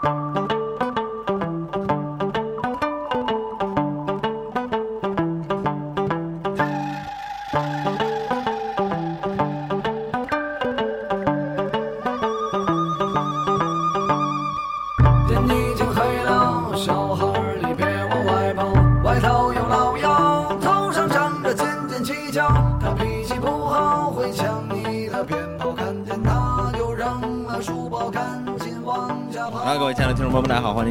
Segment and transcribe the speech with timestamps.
[0.00, 0.41] 天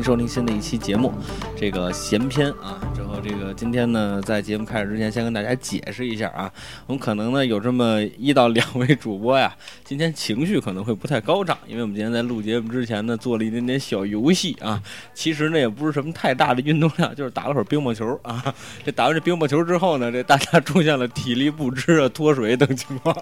[0.01, 1.13] 收听新的一期节目，
[1.55, 2.79] 这个闲篇啊。
[2.93, 6.51] 之后，这个今天呢，在节目开始之前，先跟大家解释一下啊，
[6.87, 14.81] 我们可能呢有这么一到两位主播呀，今天情绪可能会不太高涨，因为我们今天在录节目之前呢，做了一点点小游戏啊。
[15.13, 18.53] 其实呢，也不是什么太大的运动量，就是打了会儿乒乓球啊。
[18.83, 23.15] 这打完这乒乓球之后呢，这大家出现了体力不支啊、脱水等情况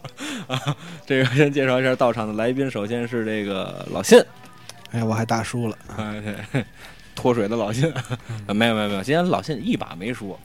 [0.47, 0.75] 啊。
[1.05, 4.19] 这个先介绍一下到场的来宾，首先是这个老信。
[4.91, 6.21] 哎，我还大输了，哎，
[6.51, 6.65] 对，
[7.15, 7.91] 脱水的老信，
[8.47, 10.37] 啊 没有没有没有，今天老信一把没输，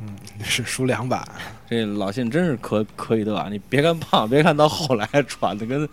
[0.00, 0.08] 嗯，
[0.42, 1.26] 是输两把，
[1.68, 3.48] 这老信真是可可以的啊！
[3.50, 5.88] 你别看胖，别看到后来喘的跟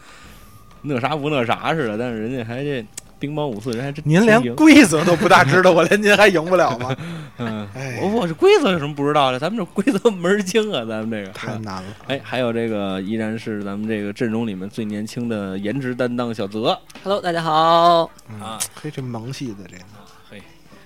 [0.81, 2.85] 那啥不那啥似的，但是人家还这
[3.23, 6.93] 乒乓五四，人还真您连规则都不大知道，我连您还赢不了吗？
[7.39, 9.39] 嗯，哎我我这规则有什么不知道的？
[9.39, 18.11] 咱们这规则门儿清啊，咱们这个太难了，哎，还有这个依然是咱们这个阵容里面最年轻的颜值担当小泽 Hello，大家好。
[18.29, 19.83] 嗯啊，嘿，这萌系的这个，
[20.29, 20.41] 嘿，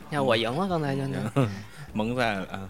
[0.08, 1.18] 你看我赢了，刚才就那
[1.92, 2.70] 蒙在了啊，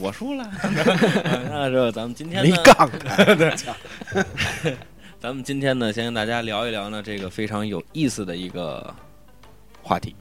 [0.00, 0.44] 我输了。
[1.52, 2.56] 那这咱们今天没呢？
[2.64, 3.24] 杠他，
[5.24, 8.94] 咱们今天呢，先跟大家聊一聊呢，这个非常有意思的一个
[9.82, 10.14] 话题。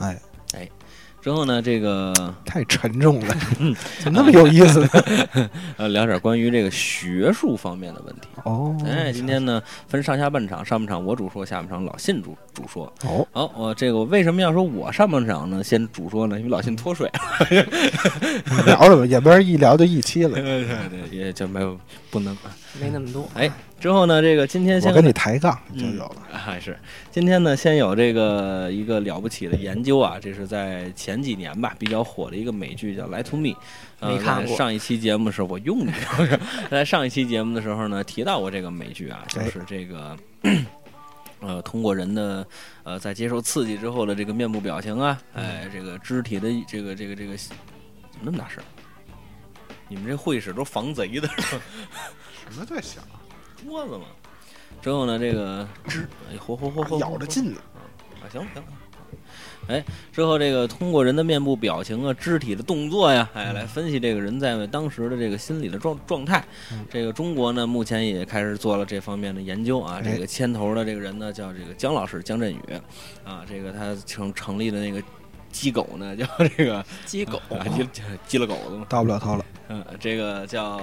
[0.00, 0.20] 哎
[0.52, 0.68] 哎，
[1.22, 2.12] 之后呢，这个
[2.44, 3.34] 太沉重了，
[4.04, 4.88] 怎么那么有意思呢？
[5.78, 8.28] 呃，聊点关于这个学术方面的问题。
[8.44, 12.84] 哦，哎，今天呢分上下半场，上半场我主说，下半场老信主主说。
[13.04, 15.64] 哦，好，我这个我为什么要说我上半场呢？
[15.64, 17.10] 先主说呢，因为老信脱水
[17.48, 21.80] 了，聊了吧，也不是一聊就一期了，对对，也就没有
[22.10, 22.36] 不能。
[22.80, 23.28] 没那么多。
[23.34, 26.78] 哎，之后呢，这个今天先我跟你抬杠就有了，还是
[27.10, 33.48] 今天呢，先有这个一个了不起的研究啊，这是在前几年吧比较火的一个美剧叫《来 to Me》，
[33.98, 35.92] 呃，没看过上一期节目的时候，我用你，
[36.70, 40.16] 在上一期节目的时候呢，提到过这个美剧啊，就哎是这个。
[41.42, 42.46] 呃，通过人的
[42.82, 47.56] 呃，在接受刺激之后的这个面部表情啊，哎，这个肢体的这个这个这个，怎
[48.20, 48.62] 么那么大声？
[49.88, 51.62] 你们这会议室都防贼的是吧？
[52.46, 53.02] 什么在想？
[53.64, 54.04] 桌子嘛。
[54.80, 57.60] 之后呢，这个吱，哎，嚯嚯嚯嚯，咬着劲呢，
[58.22, 58.62] 啊，行行。
[59.66, 66.42] 哎，之后这个通过人的面部表情啊、肢体的动作呀，哎，来分析这个人在当时的这个心理的状状态。
[66.72, 70.00] 嗯这个中国呢，目前也开始做了这方面的研究啊。
[70.02, 72.58] 哎这个牵头的这个人呢，叫这个姜老师姜振宇，
[73.24, 75.00] 啊，这个他成成立的那个
[75.50, 77.88] 鸡狗呢， 叫这个鸡狗，啊，鸡
[78.26, 80.80] 鸡了狗子嘛，到不了头了，嗯，这个叫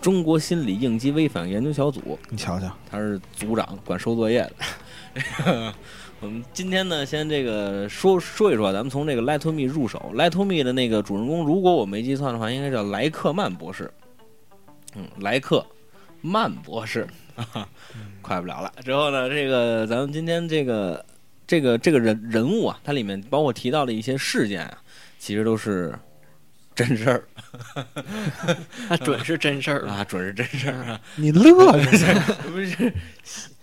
[0.00, 2.18] 中国心理应激微反应研究小组。
[2.28, 5.74] 你瞧瞧，他是组长，管收作业的。
[6.20, 10.10] 我们今天呢，先这个说说一说，咱们从这个莱托密入手。
[10.14, 13.88] 莱托密的那个主人公，如果我没记错的话，应该叫莱克曼博士。
[14.96, 15.64] 嗯，莱克
[16.20, 17.06] 曼博士，
[18.20, 18.72] 快不了了。
[18.84, 21.04] 之后呢，这个咱们今天这个
[21.48, 24.78] 这个这个人人物啊，它里面包括提到的一些事件啊，
[25.18, 25.92] 其实都是
[26.74, 27.24] 真事儿
[28.88, 29.88] 那准是真事儿。
[29.88, 31.00] 啊，准是真事儿啊。
[31.16, 32.22] 你乐着呢，
[32.52, 32.92] 不是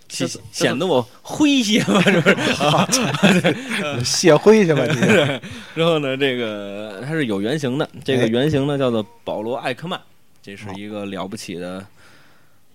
[0.08, 2.28] 显显得我诙谐吗， 是不
[3.98, 4.04] 是？
[4.04, 5.00] 泄灰去吧你，
[5.74, 10.00] 然后呢，这个它是有原型的，这个哎原型呢叫做保罗·艾克曼，
[10.42, 11.86] 这是一个了不起的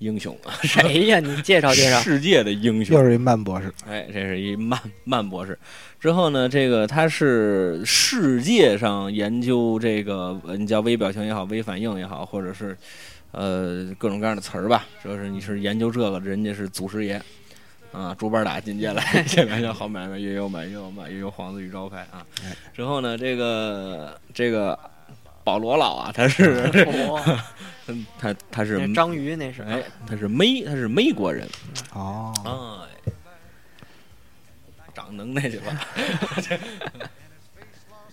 [0.01, 1.19] 英雄，谁呀？
[1.19, 1.99] 你介绍介绍。
[1.99, 3.03] 世界的英雄又。
[3.03, 5.57] 是一曼博士，哎，这是一曼曼博士。
[5.99, 12.75] 之后呢，这个他是世界上研究这个，呃你叫微表情也好，微反应也好，或者是
[13.31, 14.87] 呃各种各样的词儿吧。
[15.03, 17.21] 说是你是研究这个，人家是祖师爷
[17.91, 22.55] 啊，竹板打进阶来，这边叫好买卖，月有买，月有卖，月有幌子与招牌啊哎。
[22.73, 24.77] 之后呢，这个这个
[25.43, 26.69] 保罗老啊，他是
[27.09, 27.43] 哇，
[28.19, 29.61] 他他是那章鱼那是。
[29.63, 31.47] 哎，他是美他是美国人。
[31.93, 33.11] 哦，哎，
[34.93, 35.87] 长能耐去吧。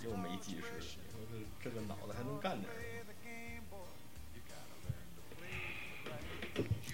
[0.04, 2.68] 又没技术，你说这这个脑子还能干点？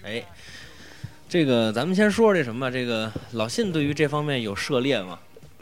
[0.03, 0.23] 哎，
[1.27, 5.17] 这个咱们先说说这什么吧，这个老信对于这方面有涉猎吗？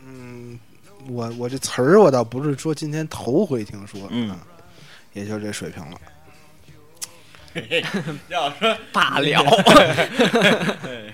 [0.06, 0.60] 嗯，
[1.08, 4.40] 我我这词儿我倒不是说今天头回听说，嗯啊，
[5.14, 6.00] 也就这水平了。
[8.30, 9.44] 要说 罢了。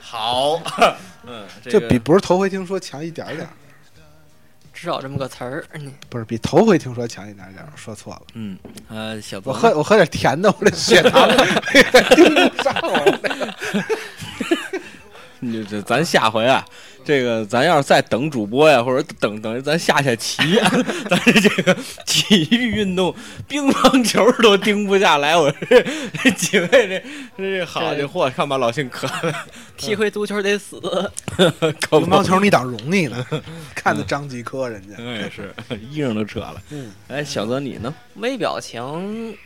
[0.00, 0.60] 好，
[1.26, 3.50] 嗯，这这个比不是头回听说强一点点儿，
[4.72, 5.64] 至少这么个词儿。
[5.74, 8.22] 你不是比头回听说强一点点，说错了。
[8.34, 8.58] 嗯
[8.88, 11.28] 呃，小我喝我喝点甜的，我这血糖
[12.14, 13.18] 盯不上我。
[15.40, 16.64] 你这咱下回啊，
[17.04, 20.58] 这个咱要是再等主播呀，或者等等咱下下棋，
[21.10, 21.76] 咱这个
[22.06, 23.14] 体育运动，
[23.46, 25.36] 乒乓球都盯不下来。
[25.36, 25.82] 我这
[26.22, 27.02] 这几位这
[27.36, 29.34] 这这好这这货，看把老信渴的，
[29.76, 30.80] 踢回足球得死，
[31.36, 33.26] 可不乒乓球你当容易呢？
[33.74, 35.54] 看的张继科人家，嗯也是
[35.90, 36.62] 衣裳都扯了。
[36.70, 37.92] 嗯，哎，小泽你呢？
[38.14, 39.36] 微表情，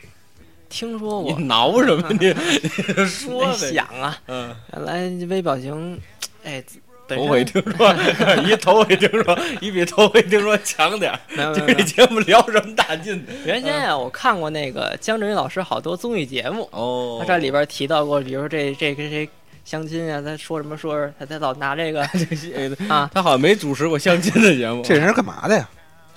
[0.68, 2.08] 听说过你，挠什么？
[2.20, 3.72] 你你说呗。
[3.72, 6.00] 想啊，嗯，原来微表情，
[6.44, 6.62] 哎，
[7.06, 7.94] 本头回听说，
[8.46, 11.18] 一头回听说，一比头回听说强点儿。
[11.54, 13.24] 这节目聊什么大劲？
[13.44, 19.28] 原先啊，我看过那个姜振宇老师好多综艺节目，哦他这里边提到过，比如说这这跟谁
[19.64, 22.02] 相亲啊，他说什么说着他他老拿这个
[22.88, 24.82] 啊，他好像没主持过相亲的节目。
[24.82, 25.68] 这人是干嘛的呀？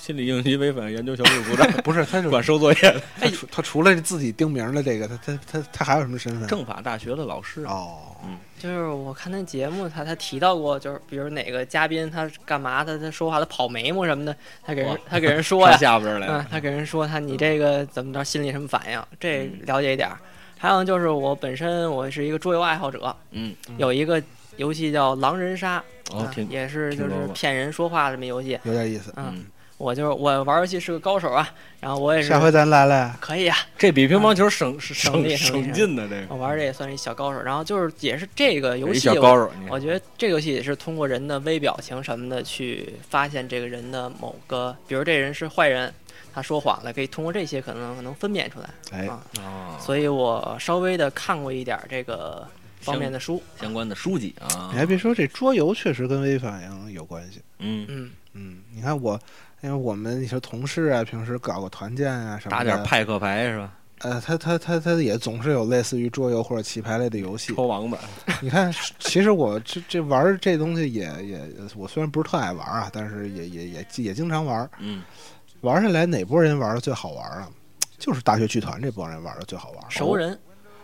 [0.02, 6.48] 心理应急违反研究小组组长， 不是，他是管收作业的，他除他除了自己定名的这个，他他他他还有什么身份？
[6.48, 7.64] 政法大学的老师。
[7.66, 8.16] 哦，
[8.58, 20.18] 就是我看那节目，他他提到过，就是比如哪个嘉宾他干嘛，他他说话他跑眉毛什么的，他给人 他给人说上呀，下边来嗯，他给人说他你这个怎么着，心里什么反应，这嗯了解一点儿。
[20.58, 24.22] 还有就是我本身我是一个桌游爱好者，嗯，有一个
[24.58, 28.60] 游戏叫狼人杀，哦，也是就是骗人说话这么游戏。
[28.64, 29.14] 有点意思。
[29.16, 29.46] 嗯，嗯，
[29.82, 37.42] 我就是我玩游戏是个高手啊，然后我也是下回咱来来，可以啊，这比乒乓球省省省力省省劲的这个，我玩这也算是一小高手。
[37.42, 45.92] 然后就是也是这个游戏我，小高手，你我觉得这个游戏也是通过人的微表情什么的去发现这个人的某个，比如这人是坏人，
[46.32, 48.70] 他说谎了，可以通过这些可能能分辨出来。
[48.92, 49.24] 哎，啊。
[49.40, 52.48] 哦，所以我稍微的看过一点儿这个
[52.82, 53.42] 方面的书。
[53.60, 54.70] 相关的书籍啊。
[54.72, 57.42] 你，还别说，这桌游确实跟微反应有关系。
[57.60, 59.20] 嗯，嗯，嗯，你看我，
[59.62, 63.74] 因为我们一些同事啊，平时搞个团建啊什么的，打点派克牌是吧？
[64.00, 67.54] 呃，他他他他也总是有类似于桌游或者棋牌类的游戏。
[67.54, 68.00] 抽王八，
[68.42, 74.68] 你看，其实我这这玩这东西也也，我虽然不是特爱玩啊，但是也也也也经常玩。
[74.80, 75.04] 嗯，
[75.62, 77.48] 玩下来哪波人玩的最好玩啊？
[78.00, 79.84] 就是大学剧团这波人玩的最好玩。
[79.90, 80.36] 熟人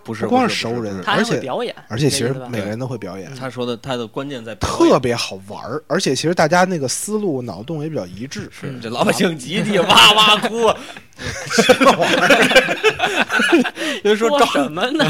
[0.08, 8.50] 不是不光是是熟人而且表演，而且其实每个人都会表演，他说的他的关键在特别好玩儿，而且其实大家那个思路脑洞也比较一致。
[8.50, 10.74] 是这老百姓 集体哇哇哭，
[14.02, 15.06] 就说说赵什么呢？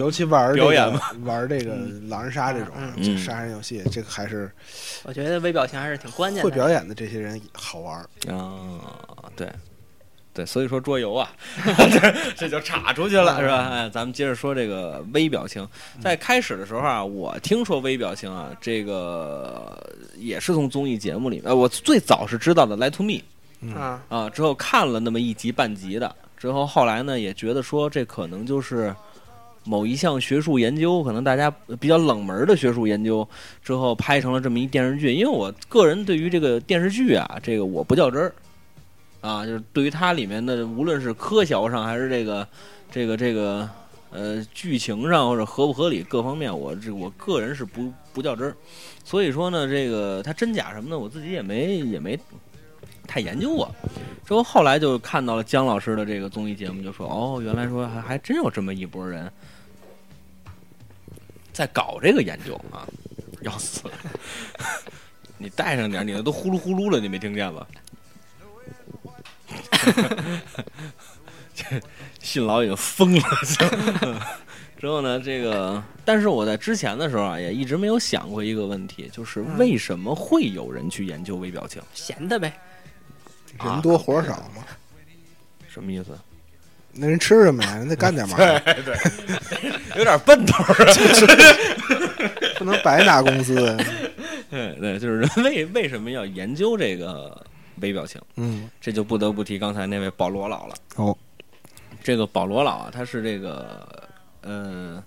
[0.00, 1.74] 尤其玩儿表演嘛玩这个
[2.08, 2.72] 狼人杀这种
[3.18, 4.48] 杀人游戏，这个还是
[5.02, 6.44] 我觉得微表情还是挺关键。
[6.44, 8.06] 会表演的这些人好玩儿。
[8.32, 8.54] 啊，
[9.34, 9.48] 对。
[10.38, 11.28] 对，所以说桌游啊，
[11.66, 13.68] 这这就岔出去了，是吧？
[13.72, 15.66] 哎，咱们接着说这个微表情。
[16.00, 19.76] 在开始的时候啊，我听说微表情啊，这个
[20.16, 23.12] 也是从综艺节目里面，呃，我最早是知道的《Lie to Me》
[23.62, 28.94] 嗯，啊，啊，之后看了那么一集半集的，之后后来呢，也觉得说这可能就是
[29.64, 33.28] 某一项学术研究，可能大家比较冷门的学术研究，
[33.64, 35.12] 之后拍成了这么一电视剧。
[35.12, 38.32] 因为我个人对于这个电视剧啊，这个我不较真儿
[39.20, 42.48] 啊，就是对于它里面的无论是科学上还是这个
[42.90, 43.68] 这个这个
[44.10, 48.56] 呃剧情上或者合不合理各方面，我这我个人是不不较真儿。
[49.04, 52.18] 所以说呢，这个它真假什么的，我自己也没也没
[53.06, 53.74] 太研究过。
[54.24, 59.30] 之后后来就看到了姜老师的这个综艺节目，就说哦，原来说还还真有这么一拨人
[61.52, 62.86] 在搞这个研究啊，
[63.40, 63.94] 要死了！
[65.38, 67.66] 你带上点，你那都呼噜呼噜了，你没听见吗？
[71.54, 71.64] 这
[72.20, 73.22] 信老已经疯了。
[74.78, 81.82] 之后呢，这个，但是我在之前的时候啊，也一直没有想过一个问题，就是为什么会有人去研究微表情？
[81.92, 82.52] 闲的呗。
[83.64, 84.62] 人多活少嘛，
[85.68, 86.16] 什么意思？
[86.92, 87.74] 那人吃什么呀？
[87.76, 88.62] 人得干点嘛， 对
[89.96, 90.94] 有点奔头儿啊！
[92.58, 93.76] 不能白拿工资。
[94.48, 97.44] 对对，就是人为为什么要研究这个
[97.80, 98.20] 微表情？
[98.36, 100.74] 嗯，这就不得不提刚才那位保罗老了。
[100.96, 101.16] 哦，
[102.02, 104.08] 这个保罗老啊，他是这个
[104.42, 105.02] 呃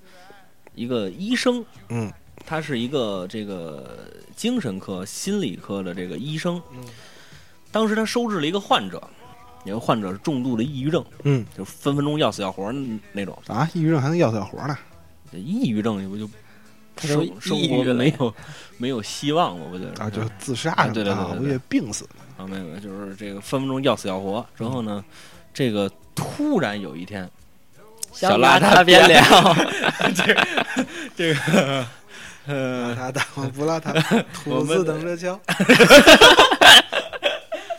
[0.76, 2.12] 一个医生，嗯，
[2.46, 3.98] 他是一个这个
[4.36, 6.62] 精神科、心理科的这个医生。
[6.74, 6.84] 嗯，
[7.72, 9.02] 当时他收治了一个患者，
[9.66, 12.72] 有个患者是重度的抑郁症，嗯，就分分钟要死要活
[13.12, 13.38] 那种。
[13.48, 14.78] 啊，抑郁症还能要死要活呢？
[15.32, 16.30] 这抑郁症，你不就
[16.98, 18.36] 生生活没有
[18.78, 19.66] 没有希望吗？
[19.72, 22.04] 不觉得啊，就自杀对对对对对我以为病死。
[22.18, 24.46] 啊，没有没有，就是这个分分钟要死要活。
[24.58, 25.04] 之后呢，
[25.54, 27.30] 这个突然有一天，
[28.12, 29.56] 小想邋遢邋遢边边聊，
[31.16, 31.86] 这个
[32.48, 33.94] 呃，邋遢大王不邋遢，
[34.34, 35.40] 兔子等着瞧。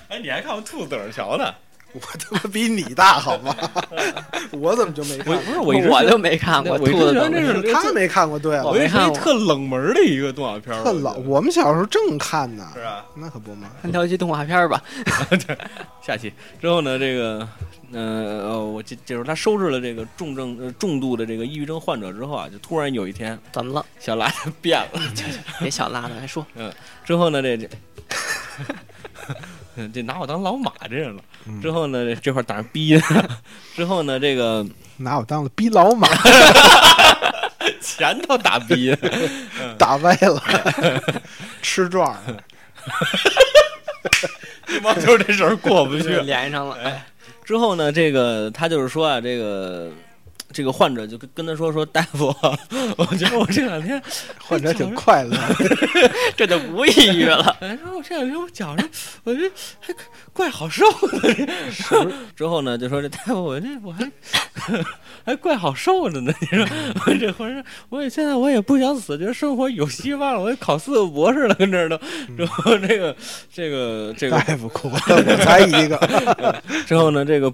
[0.09, 1.53] 哎，你还看过兔子等着瞧呢？
[1.93, 3.55] 我他妈比你大好吗？
[4.53, 5.37] 我怎么就没看过？
[5.45, 11.15] 不是我我就没看过我觉得这是他没看过，对了，我以为是没看特冷门的一个动画片儿，特老。
[11.19, 13.71] 我们小时候正看呢，是啊，那可不嘛。
[13.83, 14.83] 看条期动画片吧。
[16.03, 17.47] 下期之后呢，这个，
[17.93, 18.01] 呃，
[18.49, 23.85] 呃我这这时候他收拾了这个重症、呃、重度的这个抑郁症患者之后啊，就突然有一天，怎么了？
[24.01, 25.01] 小邋遢变了。
[25.61, 26.73] 别小拉了，来说嗯
[27.05, 27.69] 之后呢，这这，
[29.93, 31.23] 这拿我当老马这人了。
[31.47, 33.01] 嗯之后呢，这块打上逼。
[33.75, 34.65] 之后呢，这个
[34.97, 36.09] 拿我当了逼老马，
[37.81, 38.97] 前头打逼，
[39.79, 40.43] 打歪了，
[41.63, 42.37] 吃壮了。
[44.69, 46.21] 羽毛球这事儿过不去。
[46.21, 46.77] 连上了。
[46.83, 47.05] 哎，
[47.45, 49.91] 之后呢，这个他就是说啊，这个
[50.53, 52.27] 这个患者就跟跟他说说，大夫，
[52.97, 54.01] 我觉得我这两天
[54.39, 55.37] 患者挺快乐，
[56.37, 57.57] 这就不抑郁了。
[57.61, 58.89] 哎，说我这两天我觉着，
[59.25, 59.95] 我这还
[60.33, 61.49] 怪好受的。
[62.37, 64.11] 之后呢，就说这大夫，我这我还
[65.25, 66.33] 还怪好受的呢。
[66.41, 66.67] 你说
[67.07, 71.99] 我这浑身，我也现在我也不想死，觉得生活有希望了，我也考四个博士了，跟这儿都。
[72.37, 73.17] 之后这个
[73.53, 76.63] 这个这个大夫哭了，我才一个。
[76.87, 77.53] 之后呢，这个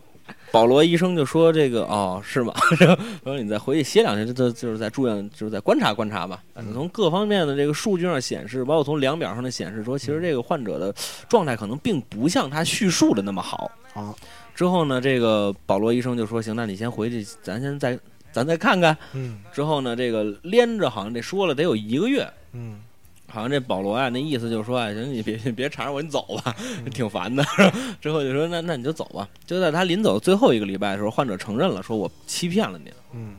[0.50, 2.54] 保罗医生就说：“这个哦，是吗？
[2.80, 6.42] 然后说你再回去歇两天，这这就是在住院，就是在观察观察吧。
[6.72, 10.94] 从各方面的这个数据上显示，包括从量表上的显示，说其实这个患者的
[11.28, 13.70] 状态可能并不像他叙述的那么好。
[13.94, 14.14] 啊，
[14.54, 17.98] 之后呢，这个保罗医生就说：行，那你先回去，咱先再
[18.32, 18.96] 咱再看看。
[19.12, 22.80] 嗯之后呢，这个连着好像这说了得有一个月。”嗯
[23.30, 26.56] 好像这保罗啊，那意思就是说啊，行，你别 别缠着我，你走吧，
[26.92, 27.44] 挺烦的。
[28.00, 29.28] 之后就说那那你就走吧。
[29.46, 32.92] 就在他临走最后一个礼拜的时候，患者承认了，说我欺骗了您。
[33.12, 33.36] 嗯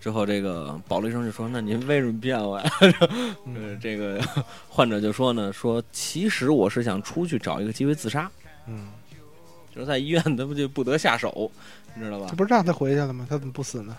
[0.00, 2.98] 之后这个保罗医生就说：“那您为什么骗我呀？”呃，
[3.46, 4.20] 嗯这个
[4.68, 8.30] 患者就说呢，说其实我是想出去找一个机会自杀，
[8.66, 8.88] 嗯，
[9.74, 11.50] 就是在医院他不就不得下手，
[11.94, 12.36] 你知道吧这？
[12.36, 13.26] 不是让他回去了吗？
[13.30, 13.96] 他怎么不死呢？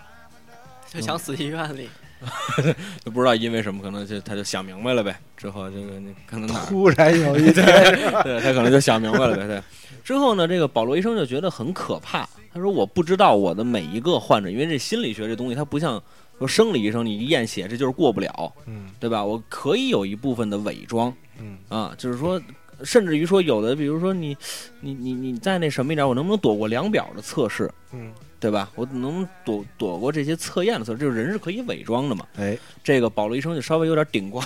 [0.88, 1.86] 就想死医院里。
[1.86, 2.05] 就
[3.12, 5.18] 不知道因为什么，可能就他就想明白了呗。
[5.36, 7.64] 之后这个你可能突然有一天，
[8.24, 9.46] 对他可能就想明白了呗。
[9.46, 9.62] 对，
[10.02, 12.28] 之后呢，这个保罗医生就觉得很可怕。
[12.52, 16.02] 他说：“我不知道我的每一个患者，因为这心理学这东西，它不像
[16.38, 19.22] 说生理医生，你一验血这就是过不了，嗯对吧？
[19.22, 22.40] 我可以有一部分的伪装嗯啊，就是说，
[22.82, 24.34] 甚至于说有的，比如说你
[24.80, 28.70] 你你你再那什么一点，我能不能躲过量表的测试，嗯，对吧？
[28.74, 30.98] 我能躲躲过这些测验的测试？
[30.98, 32.26] 就是人是可以伪装的嘛。
[32.36, 34.44] 哎，这个保罗医生就稍微有点顶挂，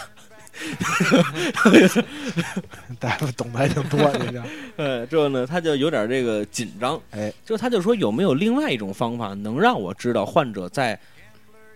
[2.98, 4.42] 大夫懂得还挺多，这个，
[4.76, 10.98] 呃，之后呢，他就有点这个紧张，哎，之后他就说有没有另外一种方法能让我知道患者在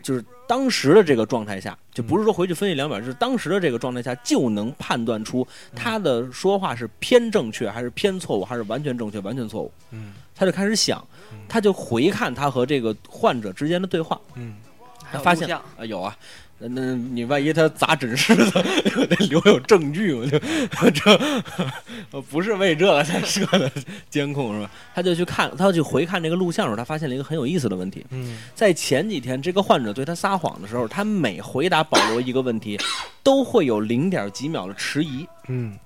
[0.03, 9.73] 就是当时的这个状态下，就不是说回去分析两秒，就是当时的这个状态下就能判断出他的说话是偏正确还是偏错误，还是完全正确完全错误。
[9.91, 11.07] 嗯他就开始想，
[11.49, 14.55] 他就回看他和这个患者之间的对话，嗯
[15.13, 16.17] 他发现啊有啊。
[16.57, 18.63] 那那你万一他砸诊室的，
[19.09, 20.39] 得留有证据，我就
[20.93, 21.43] 这
[22.13, 23.71] 我不是为这个才设的
[24.09, 24.71] 监控是吧？
[24.95, 28.07] 他就去看，他要去回看这个录像的时候，他发现了一个很有意思的问题。
[28.11, 32.79] 嗯在前几天，这个患者对他撒谎的时候，他每回答保罗一个问题，
[33.25, 35.77] 都会有零点几秒的迟疑，嗯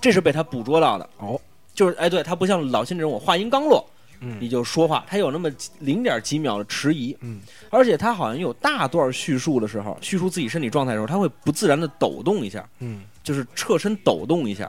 [0.00, 1.08] 这是被他捕捉到的。
[1.18, 1.38] 哦，
[1.78, 7.38] 就是哎，对他不像老信这种，我话音刚落你嗯就说话，他有那么零点几秒的迟疑，嗯，
[7.70, 14.68] 而且他好像有大段叙述的时候，叙述自己身体状态的时候，他会不自然的抖动一下，嗯，就是侧身抖动一下。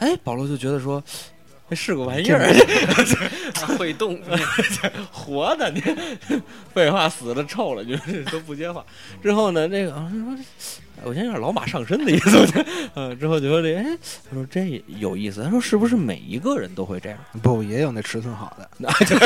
[0.00, 1.00] 哎，保罗就觉得说，
[1.68, 2.52] 这是个玩意儿，
[3.78, 4.20] 会动，
[5.10, 5.82] 活的你，
[6.74, 8.84] 废话死了臭了，就是都不接话。
[9.22, 10.36] 之后呢，这个啊说，
[11.04, 13.84] 我现在有点老马上身的意思，我觉得，嗯，之后就说这，哎，
[14.30, 17.18] 他说这有意思，他说是不是每一个人都会这样？
[17.42, 19.16] 不也有那尺寸好的，那 就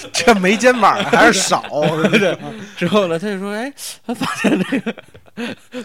[0.12, 1.62] 这没肩膀的还是少，
[2.02, 2.36] 是不是？
[2.76, 3.72] 之后呢，他就说，哎，
[4.06, 4.94] 他发现这个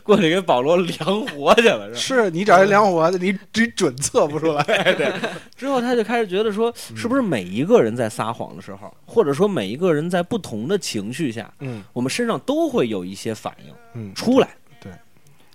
[0.03, 2.15] 过去给保罗量活去了，是？
[2.23, 4.63] 是你找人量活的，你你准测不出来。
[4.93, 5.11] 对，
[5.55, 14.49] 之后他就开始觉得说，是不是每一个人在撒谎的时候，或者说每一个人在不同的情绪下，嗯我们身上都会有一些反应嗯，出来。
[14.81, 14.91] 对，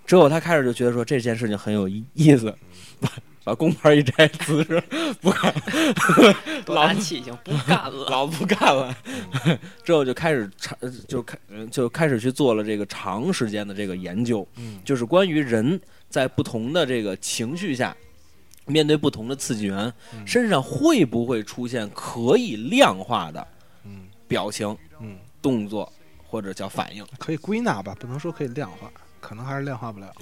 [0.07, 2.55] 之后他开始就觉得说这件事情很有意意思，
[3.49, 4.83] 把把工牌一摘，辞职
[5.23, 5.55] 不干，
[6.67, 8.07] 多大气性，不干了。
[8.11, 8.95] 老不干了。
[9.83, 10.77] 之后就开始长，
[11.09, 17.97] 就开呃就开始去做了这个长时间的这个研究，嗯就是关于人在不同的这个情绪下。
[18.67, 23.49] 面对不同的刺激源，嗯身上会不会出现可以量化的
[23.87, 25.91] 嗯表情、嗯动作
[26.27, 27.03] 或者叫反应。
[27.17, 30.13] 可以归纳吧，不能说可以量化，可能还是量化不了。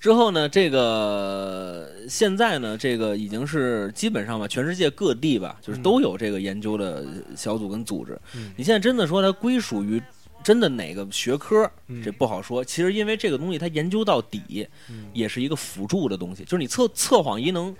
[0.00, 7.04] 之后呢，这个现在呢，这个已经是基本上吧，全世界各地吧，就是都有这个研究的
[7.36, 8.18] 小组跟组织。
[8.34, 10.02] 嗯你现在真的说它归属于
[10.42, 12.64] 真的哪个学科，嗯这不好说。
[12.64, 17.76] 其实因为这个东西它研究到底嗯也是一个辅助的东西，就是你测测谎仪能。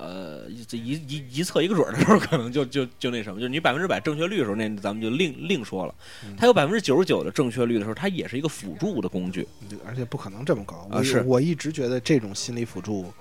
[0.00, 5.94] 呃，这一一一测一个准儿的时候， 可能就就就那什么，就是你百分之百正确率的时候，那咱们就另另说了。
[6.24, 9.46] 嗯它有百分之九十九的正确率的时候，它也是一个辅助的工具。
[9.84, 10.88] 而且不可能这么高。
[10.90, 13.12] 我啊是我一直觉得这种心理辅助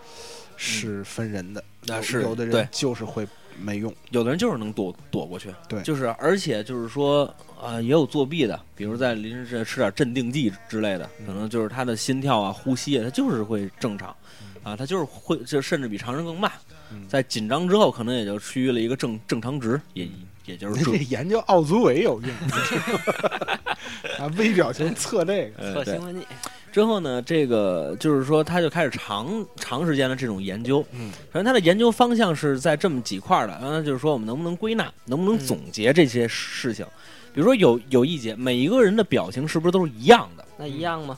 [0.55, 3.27] 是分人的，有啊是有的人就是会
[3.61, 3.93] 没用。
[4.11, 14.15] 有的人就是能躲躲过去，对就是而且就是说，啊，也有作弊的，比如在临时吃点镇定剂之类的，嗯可能就是他的心跳啊、呼吸啊，他就是会正常，
[14.63, 16.51] 啊，他就是会就甚至比常人更慢，
[16.91, 20.07] 嗯在紧张之后，可能也就趋于了一个正正常值，也
[20.45, 22.31] 也就是这这，研究奥组委有用，
[24.19, 26.25] 啊，微表情测这个，测兴奋剂，
[26.71, 30.85] 之后呢，这个就是说，他就开始长长时间的这种研究。
[30.91, 33.57] 嗯，反正他的研究方向是在这么几块儿的。
[33.59, 36.85] 刚才就是说，我们能不能归纳，能不能嗯总结这些事情？
[37.33, 40.45] 比如说有有一节，每一个人的表情是不是都是一样的？
[40.57, 41.17] 那一样吗？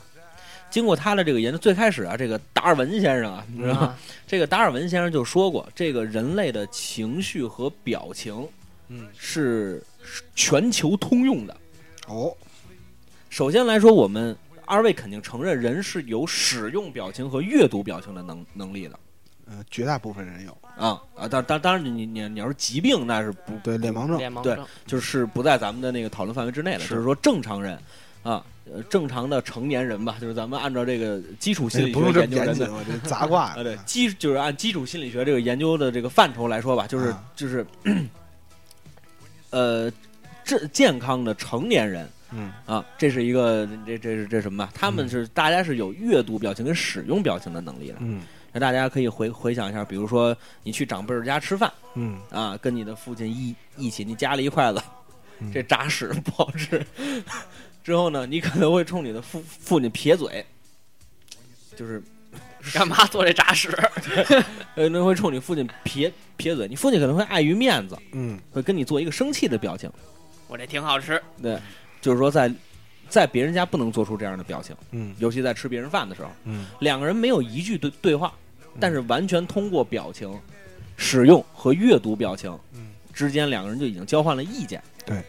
[0.72, 3.80] 经过他的这个研究，最开始啊，这个达尔文先生啊，你知道吗？
[3.82, 8.48] 啊，这个达尔文先生就说过，这个人类的情绪和表情
[8.88, 9.82] 嗯，是
[10.34, 11.56] 全球通用的。
[12.08, 12.34] 哦，
[13.28, 18.98] 首先来说，我们二位肯定承认人是有使用表情和阅读表情的能能力的
[19.46, 21.28] 呃，绝大部分人有，啊啊！
[21.28, 26.80] 当当当然你，你你你要是疾病，那是不对脸盲症，对脸盲症，就是不在咱们的那个讨论范围之内的。
[26.80, 27.78] 是就是说正常人
[28.22, 37.66] 啊，呃，正常的成年人吧，就是咱们按照这个基础心理学研究人的严谨，我这杂挂啊，对，基就是按基础心理学这个研究的这个范畴来说吧，就是、啊就是，
[39.50, 39.90] 呃，
[40.44, 44.72] 这健康的成年人嗯啊，这是一个这这是这什么吧？
[44.74, 47.96] 他们嗯是、大家是有阅读表情跟使用表情的能力的。
[48.00, 48.22] 嗯
[48.54, 54.82] 那大家可以回回想一下，比如说你去长辈儿家吃饭嗯，啊，跟你的父亲一一起，你夹了一筷子，
[55.40, 56.84] 嗯这炸屎不好吃，
[57.82, 60.44] 之后呢，你可能会冲你的父父亲撇嘴，
[61.76, 62.02] 就是
[62.72, 63.68] 干嘛做这炸屎？
[64.76, 69.90] 呃，那会冲你父亲撇撇嘴，你父亲可能会碍于面子，嗯会跟你做一个生气的表情。
[70.48, 71.58] 我这挺好吃，对，
[72.00, 72.52] 就是说在
[73.08, 78.32] 在别人家不能做出这样的表情，嗯尤其在吃别人饭的时候，嗯两个人没有一句对对话，
[78.78, 80.32] 但是完全通过表情、
[80.96, 84.82] 使用和阅读表情嗯之间，两个人就已经交换了意见。
[85.04, 85.22] 对。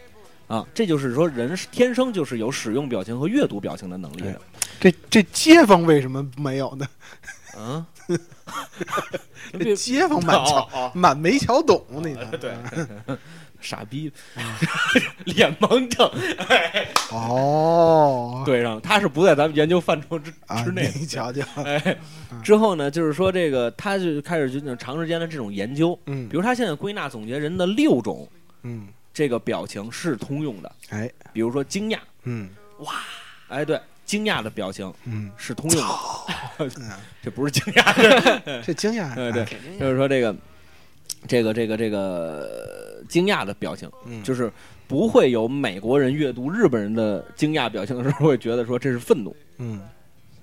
[0.46, 4.40] 啊，这就是说，人是天生就是有使用表情和阅读表情的能力的。
[4.80, 6.86] 这这街坊为什么没有呢？
[7.56, 7.86] 嗯，
[9.58, 12.52] 这街坊满瞧哦哦满没瞧懂，你看对，
[13.60, 14.12] 傻逼，
[15.24, 16.10] 脸盲症
[17.12, 20.90] 哦，对上了，他是不在咱们研究范畴之啊，之内的。
[20.98, 21.96] 你瞧瞧，哎，
[22.42, 28.28] 之后呢，就是说这个，他就开始就长时间的这种研究，嗯比如他现在归纳总结人的六种
[28.64, 32.50] 嗯，这个表情是通用的，哎，比如说惊讶，嗯。
[32.80, 32.92] 哇。
[33.48, 35.30] 哎，对，惊讶的表情嗯。
[35.36, 35.94] 是通用的，
[36.80, 36.90] 嗯，
[37.22, 37.94] 这不是惊讶，
[38.66, 39.46] 这惊讶， 对对
[39.78, 40.34] 就是说这个，
[41.28, 44.52] 这个这个这个呃惊讶的表情，嗯，就是
[44.88, 49.80] 不会有美国人阅读日本人的惊讶表情的时候会觉得说这是愤怒，嗯。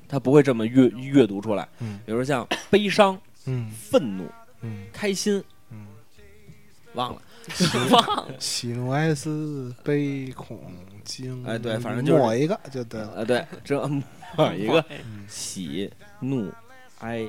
[0.08, 2.00] 他不会这么阅阅读出来，嗯。
[2.06, 3.70] 比如像悲伤、嗯。
[3.72, 4.30] 愤怒、
[4.62, 4.86] 嗯。
[4.94, 5.88] 开心，嗯，
[6.94, 7.22] 忘了。
[8.40, 10.60] 喜怒哀思悲恐
[11.04, 13.88] 惊，哎对反正就是抹一个就得了，哎，对，这
[14.38, 15.26] 抹一个嗯。
[15.28, 16.52] 喜怒
[17.00, 17.26] 哀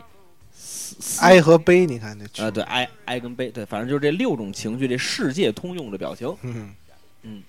[0.53, 0.97] 思。
[1.01, 6.37] 思哀和悲，你看这呃，对，哀哀跟悲，对，反正就是这六种情绪，这世界通用的表情，
[7.23, 7.43] 嗯，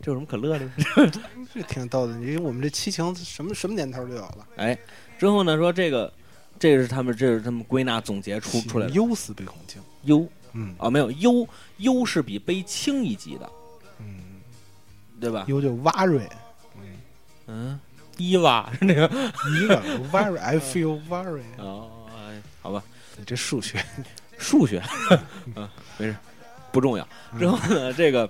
[0.00, 0.70] 这有什么可乐的？
[1.52, 2.12] 这挺逗的。
[2.14, 4.78] 因为我们这七情什么什么年头就有了，哎，
[5.18, 6.10] 之后呢，说这个，
[6.58, 8.92] 这是他们，这是他们归纳总结出出来的。
[8.92, 10.74] 忧思悲恐惊，忧嗯。
[10.78, 11.46] 啊，没有优
[11.78, 13.50] 优是比杯轻一级的，
[14.00, 14.40] 嗯，
[15.20, 15.44] 对吧？
[15.48, 16.26] 优就 very，
[17.46, 17.78] 嗯，
[18.16, 19.04] 伊娃是那个
[19.60, 22.82] 一个 worry，I feel very 哦，哎好吧，
[23.16, 23.84] 你这数学，
[24.38, 24.82] 数学，
[25.54, 26.16] 嗯，没事，
[26.72, 27.06] 不重要。
[27.38, 28.28] 然后呢，这个，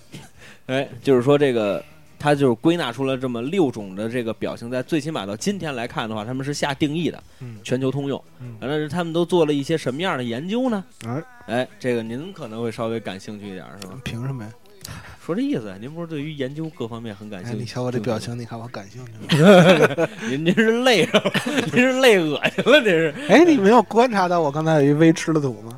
[0.67, 1.83] 哎，就是说这个，
[2.18, 8.22] 他就是归纳出了这么六种的这个表情，在最起码到今天来看的话，他们是下定义的，嗯全球通用。
[8.40, 10.85] 嗯完了，是他们都做了一些什么样的研究呢？
[11.07, 13.94] 哎，哎，这个您可能会稍微感兴趣一点，是吧？
[14.05, 14.50] 凭什么呀？
[15.20, 17.59] 说这意思，您不是对于研究各方面很感哎，兴趣？
[17.59, 20.09] 你瞧我这表，情，你看我感兴趣吗？
[20.31, 21.33] 您您是累着了，
[21.72, 25.76] 您是累恶心了，这是哎，你没有观察到我刚才有一微吃的土吗？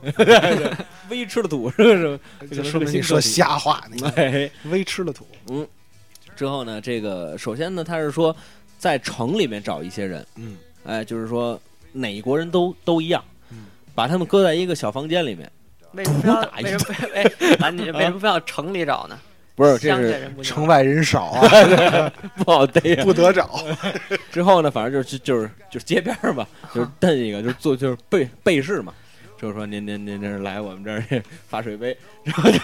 [1.09, 2.55] 微吃的土，是不是？
[2.55, 4.03] 就说明你说瞎话，你
[4.71, 5.27] 微吃的土，
[6.39, 8.35] 之后呢，这个首先呢，他是说
[8.79, 15.51] 在城里面找一些人，嗯哎，就是说哪国人都都一样嗯，把他们搁在一个小房间里面，
[15.95, 19.19] 为什么非要打一为什么非哎，咱你 为什么非要城里找呢？
[19.57, 22.95] 不是，这是人不城外人少啊， 不好逮。
[23.03, 23.59] 不得找。
[24.31, 28.95] 之后呢，反正就是就是就是街边儿嘛，就是 蹬一个，就是做就是背背试嘛。
[29.41, 32.59] 就是说您您您这是来我们这儿发水杯， 然后就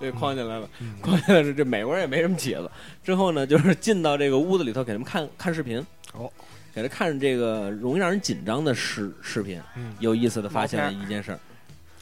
[0.00, 0.68] 就框进来了，
[1.00, 2.70] 框进来是这美国人也没什么起子。
[3.04, 5.78] 之后呢，就是进到这个屋子里头给他们看看视频，
[6.14, 6.30] 哦，
[6.74, 9.62] 给他看这个容易让人紧张的视视频。
[9.76, 9.94] 嗯。
[10.00, 11.38] 有意思的发现了一件事儿，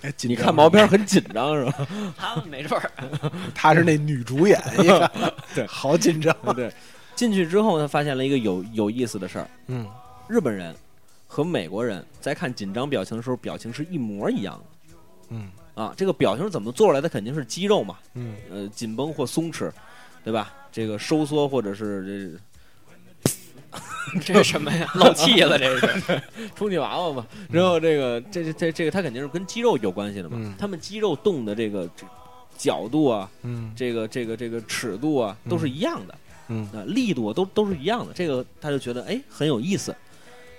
[0.02, 0.46] 哎，你紧张。
[0.46, 1.86] 看毛片很紧张是吧？
[2.16, 2.90] 他们没准儿。
[3.54, 5.10] 她是那女主演，一看。
[5.54, 5.66] 对。
[5.66, 6.34] 好紧张。
[6.56, 6.72] 对，
[7.14, 9.86] 进去之后他发现了一个有有意思的事儿，嗯。
[10.26, 10.74] 日本人
[11.34, 14.64] 和美国人在看紧张表情的时候，表情是一模一样的。
[15.30, 17.00] 嗯啊，这个表情是怎么做出来？
[17.00, 19.68] 的肯定是肌肉嘛，嗯，呃，紧绷或松弛，
[20.22, 20.54] 对吧？
[20.70, 22.38] 这个收缩或者是
[24.22, 24.88] 这 是什么呀？
[24.94, 26.22] 漏气了，这是。
[26.54, 27.26] 充气娃娃嘛。
[27.50, 30.36] 然后这个这这这这个它肯定是跟肌肉有关系的嘛。
[30.38, 31.90] 嗯他们肌肉动的这个
[32.56, 36.14] 角度啊，嗯这个这个这个尺度啊，都是一样的。
[36.46, 39.92] 嗯啊，力度都都是一样的，这个他就觉得哎很有意思。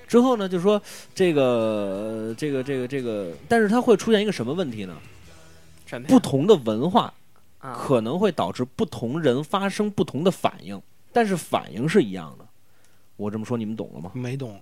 [0.07, 0.81] 之后呢，就说
[1.13, 4.95] 这个呃这个这个这个，但是它会出现一个什么问题呢？
[5.85, 7.13] 什么呀不同的文化
[7.59, 7.73] 啊？
[7.73, 12.45] 可能会导致不同人发生不同的反应，但是反应是一样的。
[13.17, 14.11] 我这么说你们懂了吗？
[14.13, 14.59] 没懂。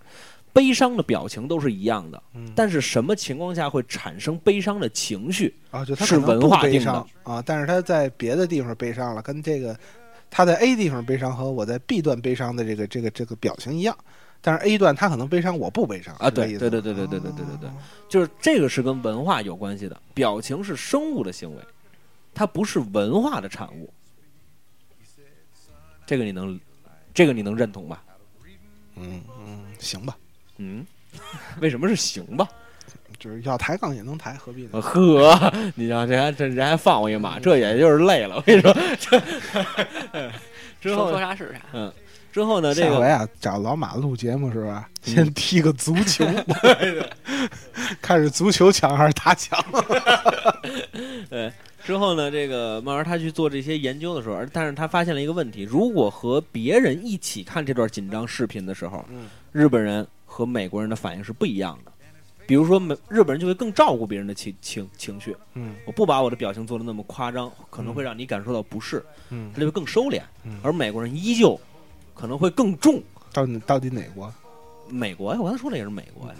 [0.51, 5.51] 悲伤的表情都是一样的，嗯但是什么情况下会产生悲伤的情绪？
[5.71, 9.75] 啊，就他是可能不悲文化定的伤啊，但是他在别的地方悲伤了，跟这个
[10.29, 13.97] 他在 A 地方悲伤和我在 B 段悲伤的这个这个这个表情一样，
[14.45, 17.73] 但是 A 段他可能悲伤，我不悲伤啊对对对对对对对对对对哦
[18.09, 21.61] 就是这个是跟文化有关系的，表情是生物的行为，
[22.33, 23.91] 它不是文化的产物。
[26.05, 26.59] 这个你能，
[27.13, 28.03] 这个你能认同吧？
[28.97, 30.15] 嗯嗯，行吧，
[30.57, 30.85] 嗯，
[31.61, 32.47] 为什么是行吧？
[33.17, 34.69] 就是要抬杠也能抬，何必呢？
[34.73, 38.35] 呃呵，你瞧这还这人还放我一马，这也就是累了。
[38.35, 39.19] 我跟你说， 这
[40.81, 41.61] 之说后说啥是啥。
[41.71, 41.91] 嗯，
[42.33, 44.89] 之后呢，这个下回啊，找老马录节目是吧？
[44.89, 46.25] 嗯先踢个足球，
[48.01, 49.63] 看是足球强还是他强？
[51.29, 51.51] 对，
[51.83, 61.91] 之后呢，这个慢慢他去做这些研究的时候，而但是他发现了一个问题：如果和别人一起看这段紧张视频的时候，嗯日本人和美国人的反应是不一样的。
[62.47, 70.21] 比如说，美日本人就会更照顾别人的情情情绪，嗯我不把我的表情做的那么夸张，可能会让你感受到不适，嗯他就会更收敛。
[70.45, 71.59] 嗯而美国人依旧
[72.13, 73.01] 可能会更重。
[73.31, 74.31] 到底到底哪国？
[74.89, 76.35] 美国呀，我刚才说的也是美国呀。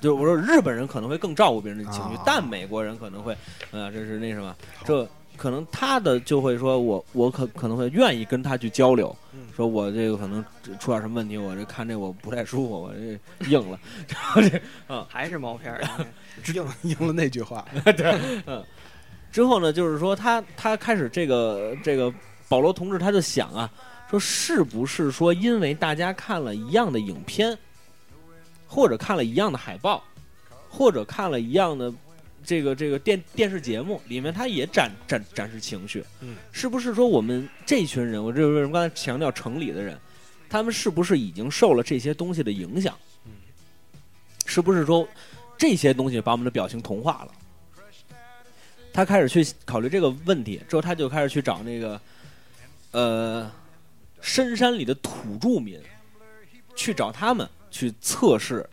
[0.00, 2.22] 就我说日本人可能会更照顾别人的情绪，啊。
[2.24, 3.36] 但美国人可能会，
[3.72, 9.40] 呃，这是那什么，这可能他的就会说我我可可能会愿意跟他去交流，嗯。
[9.56, 10.44] 说我这个可能
[10.78, 15.82] 出点什么问题，我这看这我不太舒服，我这硬了，然后这还是毛片儿，
[16.54, 18.64] 应应了那句话， 对，嗯。
[19.32, 22.12] 之后呢，就是说他他开始这个这个
[22.48, 23.68] 保罗同志他就想啊，
[24.10, 27.56] 说是不是说因为大家看了一样的影片，
[28.66, 30.02] 或者看了一样的海报，
[30.68, 31.92] 或者看了一样的
[32.44, 39.98] 这个这个电电视节目，里面他也展展展示情绪，嗯，是不是说我们这群人，我这为什么刚才强调城里的人，
[40.48, 42.96] 他们是不是已经受了这些东西的影响？
[43.26, 43.32] 嗯，
[44.46, 45.06] 是不是说
[45.58, 47.32] 这些东西把我们的表情同化了？
[48.90, 52.00] 他开始去考虑这个问题之后，他就开始去找那个，
[52.90, 53.50] 呃，
[54.20, 55.80] 深山里的土著民，
[56.74, 58.68] 去找他们去测试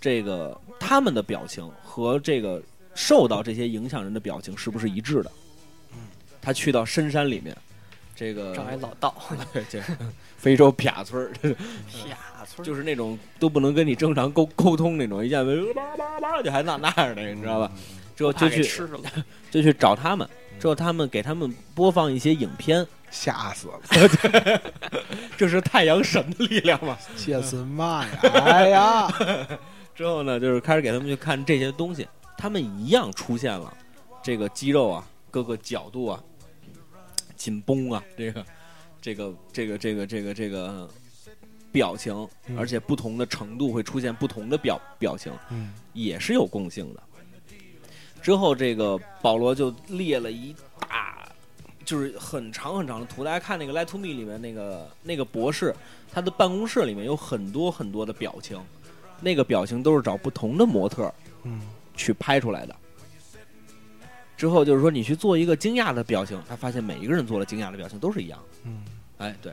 [0.00, 2.62] 这个他们的表情和这个
[2.94, 5.30] 受到这些影响人的表情是不是一致的。
[6.40, 7.56] 他去到深山里面，
[8.14, 9.14] 这个找一老道，
[9.52, 9.80] 对这
[10.36, 11.56] 非洲撇村儿，撇
[12.46, 17.72] 村 就是那种都不能跟你正常沟沟通那种，一见面叭叭叭就还那那样的，你知道吧？
[18.14, 18.62] 之后就去。
[19.50, 20.28] 就去找他们，
[20.64, 24.62] 之后他们给他们播放一些影片，吓死了！
[25.36, 26.96] 这是太阳神的力量吗。
[27.18, 28.18] 切森妈呀！
[28.32, 29.06] 哎呀，
[29.94, 33.76] 之后呢，就是开始给他们去看这些东西，他们一样出现了
[34.22, 36.18] 这个肌肉啊，各个角度啊，
[37.36, 38.46] 紧绷啊，这个
[39.02, 40.88] 这个这个这个这个这个
[41.70, 47.02] 表情，嗯而且不同的程度会出现不同的表表情，嗯也是有共性的。
[48.24, 51.28] 之后，这个保罗就列了一大，
[51.84, 53.22] 就是很长很长的图。
[53.22, 55.74] 大家看那个《Lie to Me》里面那个那个博士，
[56.10, 58.58] 他的办公室里面有很多很多的表情，
[59.20, 61.60] 那个表情都是找不同的模特嗯
[61.94, 62.74] 去拍出来的。
[64.38, 68.58] 之后就是说，你去做一个惊讶的表情，他发现每一个人做了惊讶的表情都是一样的。
[68.64, 68.82] 嗯
[69.18, 69.52] 哎，对，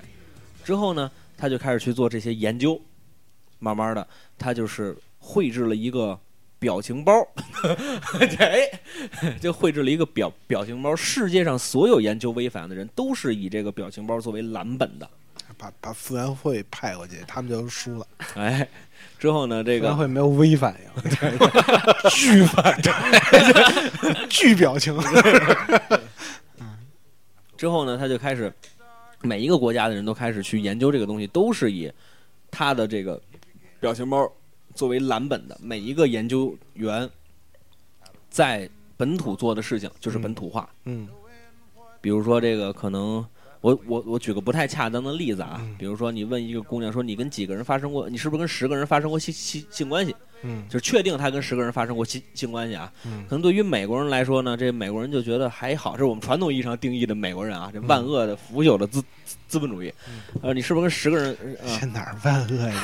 [0.64, 2.80] 之后呢，他就开始去做这些研究，
[3.60, 4.08] 慢慢的，
[4.38, 6.18] 他就是绘制了一个
[6.62, 7.12] 表情包，
[8.38, 8.70] 哎，
[9.42, 10.96] 就绘制了一个表表情包。
[10.96, 15.10] 世界上所有研究微反应的人都是以这个表情包作为蓝本的。
[15.58, 18.06] 把把傅园慧派过去，他们就输了。
[18.36, 18.68] 哎，
[19.18, 21.12] 之后呢，这个傅园慧没有微反应，
[22.12, 24.96] 巨反应，巨表情。
[27.58, 28.54] 之后呢，他就开始
[29.22, 31.92] 每一个国家的人都开始去研究这个东西，都是以
[32.52, 33.20] 他的这个
[33.80, 34.32] 表情包
[34.74, 35.58] 作为蓝本的。
[35.62, 37.10] 每一个研究员
[38.30, 40.70] 在本土做的事情就是本土化。
[40.86, 41.08] 嗯
[42.02, 43.26] 比如说这个可能。
[43.62, 50.16] 我我我举个不太恰当的例子啊，嗯比如说你问一个姑娘说你跟几个人发生过，你是不是跟十个人发生过性性性关系？
[50.44, 52.92] 嗯就是确定她跟十个人发生过性性关系啊。
[53.06, 59.94] 嗯可能对于美国人来说呢，这美国人就觉得还好，这是我们传统意义上定义的美国人啊，这万恶的腐朽的资资资本主义。
[60.42, 61.38] 呃，你是不是跟十个人？
[61.64, 62.82] 呃这哪儿万恶呀？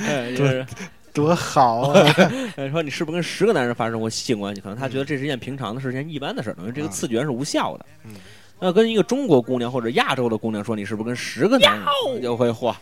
[0.08, 0.64] 哎就是
[1.12, 2.06] 多好啊！
[2.56, 4.62] 呃说你是不是跟十个男人发生过性关系？
[4.62, 7.84] 可能他觉得这是一件平常的事，件一般的事儿，等于这个次元是无效的。
[8.06, 8.14] 嗯
[8.64, 12.72] 那跟一个中国姑娘或者亚洲的姑娘说你是不是跟十个男人就会嚯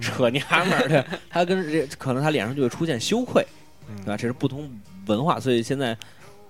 [0.00, 3.46] 扯娘们儿的， 他跟这可能他脸上就会出现羞愧，
[4.04, 4.16] 对吧？
[4.16, 4.68] 这是不同
[5.06, 5.96] 文化，所以现在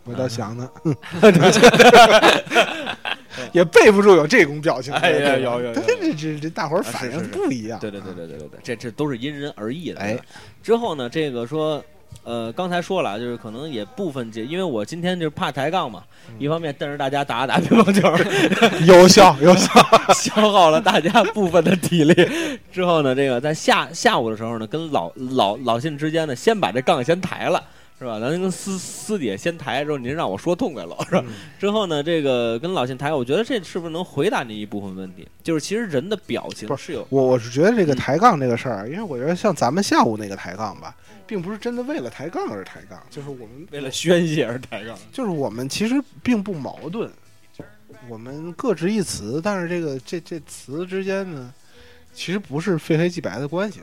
[0.04, 0.70] 我倒想呢，
[3.52, 4.90] 也备不住有这种表情。
[4.94, 7.78] 哎呀有有有这这这这大伙儿反应不一样。
[7.78, 10.00] 对对对对对对对，这这都是因人而异的。
[10.00, 10.18] 哎，
[10.62, 11.84] 之后呢，这个说。
[12.28, 18.06] 呃，刚才说了啊，就是可能也部分解，因为我今天就是怕抬杠嘛，嗯一方面瞪着大家打打乒乓球，
[18.84, 19.70] 有效有效。
[20.12, 22.30] 消耗了大家部分的体力。
[22.70, 27.62] 之后呢，这个在下下午的时候呢，跟老老老信之间呢，先把这杠先抬了。
[28.00, 28.20] 是吧？
[28.20, 31.24] 咱跟私私底下先抬，之后您让我说痛快了，是吧？
[31.26, 35.26] 嗯之后呢，这个跟老信抬，我觉得这是不是能回答您一部分问题？
[35.42, 40.94] 就是其实人的表情不是有我我是觉得这个抬杠这个事儿，因为我觉得像咱们下午那个抬杠吧，
[41.28, 44.98] 并不是真的为了抬杠而抬杠，就是我们为了宣泄而抬杠。
[45.12, 47.08] 就是我们其实并不矛盾，
[48.08, 51.52] 我们各执一词，但是这个这这词之间呢，
[52.14, 53.80] 其实不是非黑即白的关系，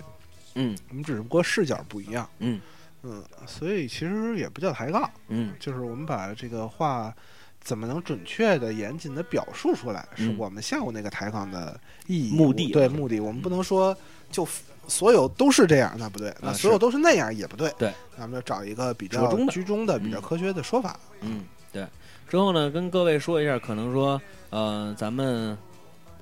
[0.55, 0.75] 嗯。
[0.89, 2.27] 我们只不过视角不一样。
[2.39, 2.59] 嗯。
[3.03, 5.53] 嗯，所以其实也不叫抬杠，嗯。
[5.59, 7.13] 就是我们把这个话
[7.61, 10.37] 怎么能准确的、严谨的表述出来，是嗯。
[10.39, 12.35] 我们下午那个抬杠的意义。
[12.35, 12.73] 目的啊。
[12.73, 13.95] 对目的，我们不能说
[14.31, 14.47] 就
[14.87, 17.73] 所有都是这样，那不对；那啊所有都是那样也不对。
[17.77, 20.99] 对，咱们就找一个比较居中的、比较嗯科学的说法。
[21.21, 21.85] 嗯，对。
[22.27, 25.57] 之后呢，跟各位说一下，可能说，呃，咱们，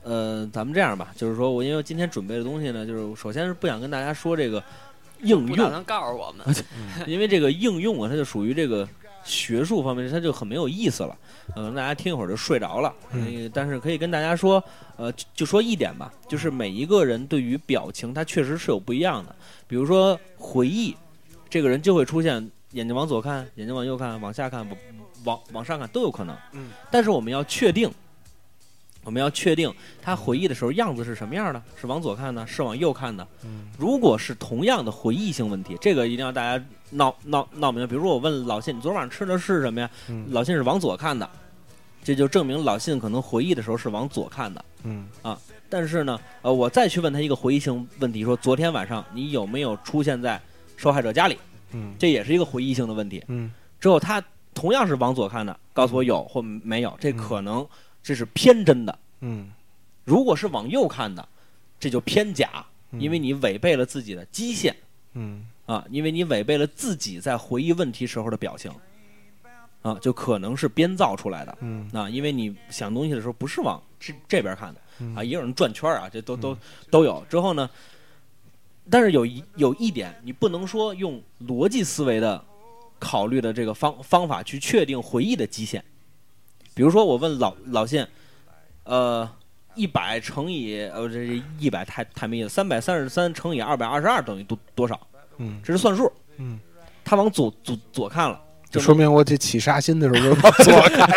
[0.03, 4.61] 呃，咱们这样吧，就是说我因为今天准备的东西呢，就是首先是不想跟大家说这个
[5.21, 6.45] 应用，不打算告诉我们，
[7.07, 8.87] 因为这个应用啊，它就属于这个
[9.23, 11.17] 学术方面，它就很没有意思了。
[11.53, 12.93] 可能大家听一会儿就睡着了。
[13.11, 14.63] 嗯呃但是可以跟大家说，
[14.97, 19.35] 呃，就就说一点吧，就是每一个人对于表情，他确实是有不一样的。
[19.67, 20.95] 比如说回忆，
[21.49, 24.77] 这个人就会出现眼睛往左看，眼睛往右看，往下看，往
[25.25, 26.35] 往往上看都有可能。
[26.51, 27.89] 嗯，但是我们要确定。
[29.03, 33.27] 我们要确定他回忆的时候样子是什么样的，是往左看的，是往右看的。
[33.43, 37.87] 嗯如果是同样的回忆性问题，这个一定要大家闹闹闹明白。
[37.87, 39.89] 比如说，我问老信，你昨晚上吃的是什么呀？
[40.09, 41.29] 嗯老信是往左看的，
[42.03, 44.63] 这就证明老信可能回忆的时候是往左看的。
[44.83, 45.07] 嗯
[45.69, 50.39] 但是呢，呃，我再去问他一个回忆性问题，说昨天晚上你有没有出现在
[50.77, 51.37] 受害者家里？
[51.71, 53.23] 嗯这也是一个回忆性的问题。
[53.27, 57.67] 嗯之后他同样是往左看的，告诉我有或没有，这可能
[58.03, 58.99] 这是偏真的。
[59.21, 59.49] 嗯，
[60.03, 61.27] 如果是往右看的，
[61.79, 64.75] 这就偏假，嗯因为你违背了自己的基线。
[65.13, 68.69] 嗯啊，因为你违背了自己在回忆问题时候的表情，
[69.81, 71.57] 啊，就可能是编造出来的。
[71.61, 76.57] 嗯啊，因为你想东西的时候不是往这这边看的嗯啊，也有人转圈啊，这都都
[76.91, 77.25] 都有。
[77.29, 77.69] 之后呢，
[78.89, 82.43] 但是有一有一点，你不能说用逻辑思维的
[82.99, 85.83] 考虑的这个方方法去确定回忆的基线。
[86.75, 88.05] 比如说，我问老老信，
[88.83, 89.29] 呃，
[89.75, 94.99] 一百乘以呃这这一百太太没意思，三百三十三乘以二百二十二等于多多少？
[95.37, 96.11] 嗯这是算数。
[96.37, 96.59] 嗯，
[97.03, 101.07] 他往左左左看了，就说明我这起杀心的时候就是往 左看。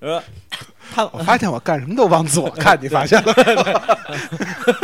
[0.00, 0.22] 呃，
[0.94, 3.96] 他我发现我干什么都往左看，你发现了吗？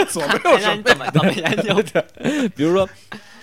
[0.09, 0.83] 左没有 什么。
[0.83, 2.05] 看怎么怎么研究的。
[2.57, 2.89] 比如说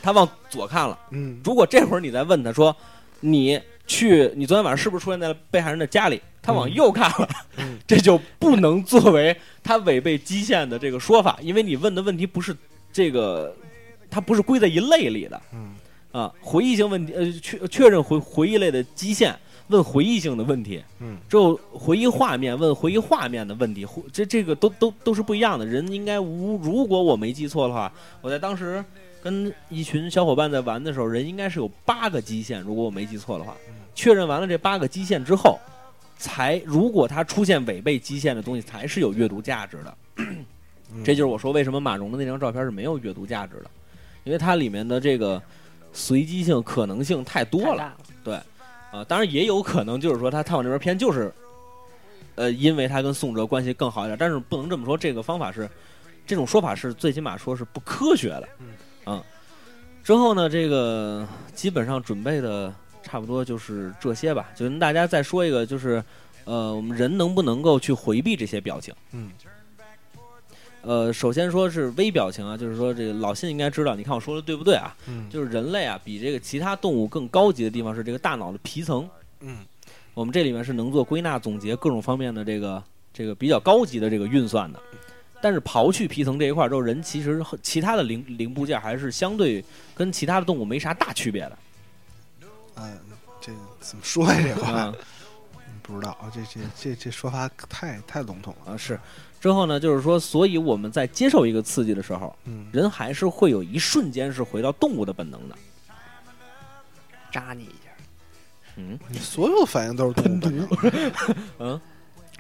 [0.02, 2.76] 他往左看了，嗯如果这会儿你再问他说，
[3.20, 6.22] 你去你昨天晚上是不是出现在了被害人的家里？
[6.42, 12.56] 他往右看了， 嗯这就不能作为他违背基线的这个说法，因为你问的问题不是
[12.94, 13.54] 这个，
[14.10, 15.42] 它不是归在一类里的。
[15.54, 15.76] 嗯
[16.14, 25.66] 啊，回忆性问题，呃，确确认回回忆类的基线问回忆性的问题，嗯只有回忆画面问回忆画面的问题，回这这个都都都是不一样的。
[25.66, 28.84] 人应该无，如果我没记错的话，我在当时
[29.28, 33.54] 跟一群小伙伴在玩的时候，人应该是有八个基线，如果我没记错的话。
[33.94, 35.60] 确认完了这八个基线之后，
[36.18, 39.98] 才如果它出现违背基线的东西，才是有阅读价值的。
[40.16, 40.46] 嗯
[41.04, 43.66] 这就是我说为什么马蓉的那张照片是没有阅读价值的，
[44.24, 45.42] 因为它里面的这个
[45.92, 47.94] 随机性、可能性太多了。
[48.24, 48.46] 太大了
[48.94, 51.34] 啊，当然也有可能就是说他探访这边偏就是，
[52.36, 55.70] 呃，因为他跟宋哲关系更好一点，但是不能这么说，这个方法是，
[56.26, 58.48] 这种说法是最起码说是不科学的，
[59.08, 59.24] 嗯
[60.04, 66.02] 之后呢，这个基本上准备的差不多就是这些吧，就跟大家再说一个，就是
[66.46, 68.94] 呃，我们人能不能够去回避这些表情？
[69.12, 69.32] 嗯
[70.84, 74.96] 呃，首先说是微表情啊，就是说这个老信应该知道，你看我说的对不对啊？
[75.08, 79.10] 嗯就是人类啊，比这个其他动物更高级的地方是这个大脑的皮层。
[79.42, 79.58] 嗯
[80.14, 82.82] 我们这里面是能做归纳总结各种方面的这个
[83.14, 84.80] 这个比较高级的这个运算的。
[85.42, 91.58] 但是刨去皮层这一块之后，人其实和其他的零零部件还是相对跟其他的动物没啥大区别的
[92.76, 92.98] 嗯，
[93.40, 94.42] 这怎么说呀？
[94.44, 94.96] 这话 啊
[95.84, 98.74] 不知道啊，这这这这说法太太笼统了。
[98.74, 99.00] 啊是。
[99.40, 105.56] 之后呢，就是说，所以我们在接受一个刺激的时候，嗯人还是会有一瞬间是回到动物的本能的。
[107.32, 107.92] 扎你一下，
[108.78, 110.68] 嗯你所有的反应都是动物本能，
[111.60, 111.82] 嗯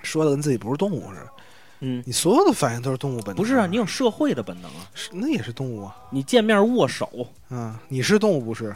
[0.02, 1.32] 说的跟自己不是动物似的。
[1.80, 3.36] 嗯，你所有的反应都是动物本能。
[3.36, 4.90] 不是啊，你有社会的本能啊。
[4.94, 5.96] 是那也是动物啊。
[6.10, 8.76] 你见面握手嗯，你是动物不是？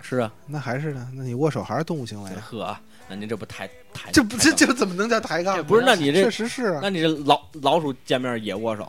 [0.00, 1.08] 是啊，那还是呢？
[1.14, 2.40] 那你握手还是动物行为啊？
[2.48, 2.78] 呵，
[3.08, 5.62] 那您这不抬抬这不这这怎么能叫抬杠呢？
[5.62, 8.88] 不是那你这确实是啊，那你这老老鼠见面也握手？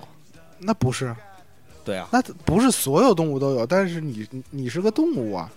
[0.59, 1.13] 那不是，
[1.83, 5.51] 对啊，那不是所有动物都有，但是你你你是个动物啊，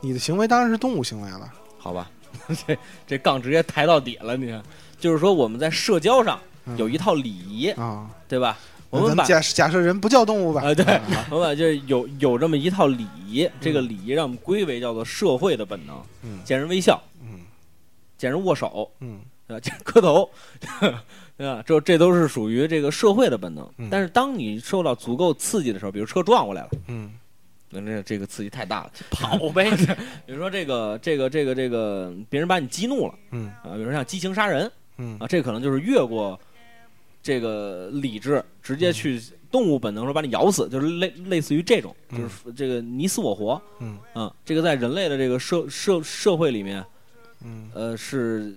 [0.00, 1.50] 你的行为当然是动物行为了。
[1.78, 2.10] 好吧，
[2.66, 4.62] 这这杠直接抬到底了，你看，
[4.98, 8.58] 就是说我们在社交上嗯有一套礼仪，啊，对吧？
[8.90, 10.62] 我们把假假设人不叫动物吧？
[10.64, 17.40] 啊对啊 我们把就是有有这么一套礼仪，这个礼仪让我们归为叫做社会的本能，嗯见人微笑，嗯
[18.16, 19.60] 见人握手，嗯对吧？
[19.60, 20.30] 见人磕头，
[21.36, 21.62] 对吧？
[21.66, 23.88] 这这都是属于这个社会的本能嗯。
[23.90, 27.10] 但是当你受到足够刺激的时候，比如车撞过来了，嗯
[27.70, 28.92] 那这这个刺激太大了。
[29.10, 29.70] 跑呗，
[30.26, 36.38] 比如说这个这个这个这个别人把你激怒了嗯啊，比如说像激情杀人嗯啊，这可能就是越过
[37.22, 44.32] 这个理智，直接去动物本能说把你咬死，就是类类似于这种，嗯就是这个你死我活嗯啊。
[44.44, 46.84] 这个在人类的这个社社社会里面，
[47.44, 48.56] 嗯，呃是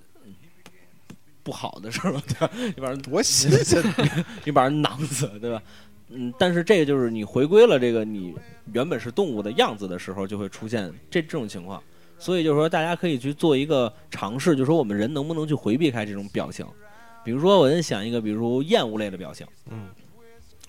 [1.41, 2.21] 不好的，是吧？
[2.27, 2.51] 对吧？
[2.75, 3.81] 你把人多新鲜！
[4.45, 5.61] 你把人囊死，对吧？
[6.09, 8.33] 嗯，但是这个就是你回归了这个你
[8.73, 11.81] 原本是动物的样子的时候，就会出现这这种情况。
[12.17, 16.65] 所以就是说，大家可以去做一个尝试，就是说我们人能不能去回避开这种表情。
[17.23, 19.87] 比如说，我先想一个，比如厌恶类的表情，嗯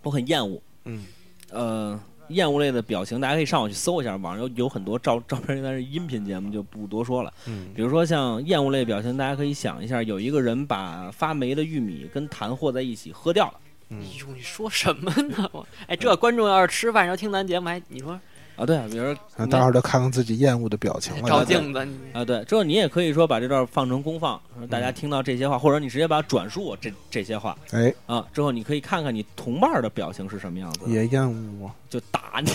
[0.03, 1.05] 我很厌恶，嗯
[1.51, 7.33] 呃，厌恶类的表情，大家可以上网去搜一下，网上有有很多照照片，但是音频节目就不多说了。
[7.47, 13.55] 嗯比如说像厌恶类表情，大家可以想一下，有一个人把发霉的玉米跟痰和在一起喝掉了。
[13.91, 15.49] 嗯哎呦，你说什么呢？
[15.53, 18.19] 我哎，这观众要是吃饭时候听咱节目，还你说
[18.57, 21.29] 啊，对啊，比如说那待会儿就看看自己厌恶的表情了。
[21.29, 32.51] 照镜子，啊，对，之后你也可以说把这段放成公放，大家听到这些话，或者你直接把转述我这这些话哎，啊，之后你可以看看你同伴的表情是什么样子，也厌恶啊，就打你，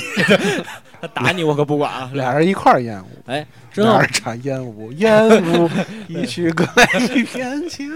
[1.02, 2.12] 他打你我可不管啊。
[2.14, 5.70] 俩人一块儿厌恶，哎，之后俩人唱厌恶厌恶，
[6.08, 7.92] 一曲歌来一片情。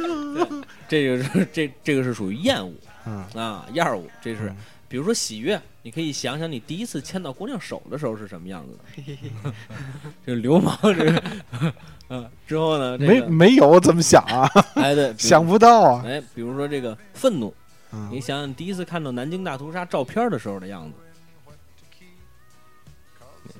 [0.87, 2.73] 这个是这这个是属于厌恶
[3.09, 4.55] 嗯，啊，厌恶，这是嗯
[4.87, 9.53] 比如说喜悦，你可以想想你第一次牵到姑娘手的时候是什么样子的，
[10.25, 11.23] 这个流氓这个，
[12.09, 14.49] 嗯，之后呢，这没个没有怎么想啊？
[14.73, 16.03] 哎对， 想不到啊。
[16.05, 17.53] 哎，比如说这个愤怒。
[18.11, 20.93] 你嗯想想，第一次看到南京大屠杀照片的时候的样子，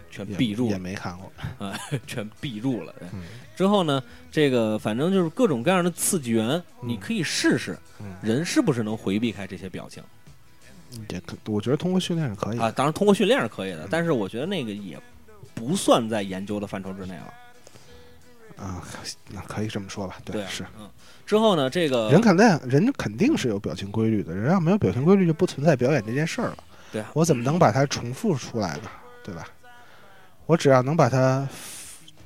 [0.10, 1.32] 全也闭住了，也没看过
[1.66, 1.78] 啊。
[2.08, 2.94] 全闭住了。
[3.14, 3.24] 嗯
[3.56, 10.02] 之后呢，这个反正就是各种各样的刺激源，你可以试试，嗯，人是不是能回避开这些表情
[11.10, 12.64] 也可，我觉得通过训练是可以的。
[12.64, 12.72] 啊？
[12.72, 14.98] 当然，通过训练是可以的，但是我觉得那个也
[15.54, 17.34] 不算在研究的范畴之内了。
[18.64, 18.82] 啊，
[19.30, 20.18] 那可以这么说吧。
[20.24, 20.66] 对啊，是。
[20.80, 20.90] 嗯。
[21.26, 26.58] 之后呢，这个人肯定人肯定是有表情规律的，人要没有表情规律，就不存在表演这件事儿了。
[26.94, 28.90] 对啊，我怎么能把它重复出来呢？
[29.22, 29.46] 对吧？
[30.50, 31.48] 我只要能把它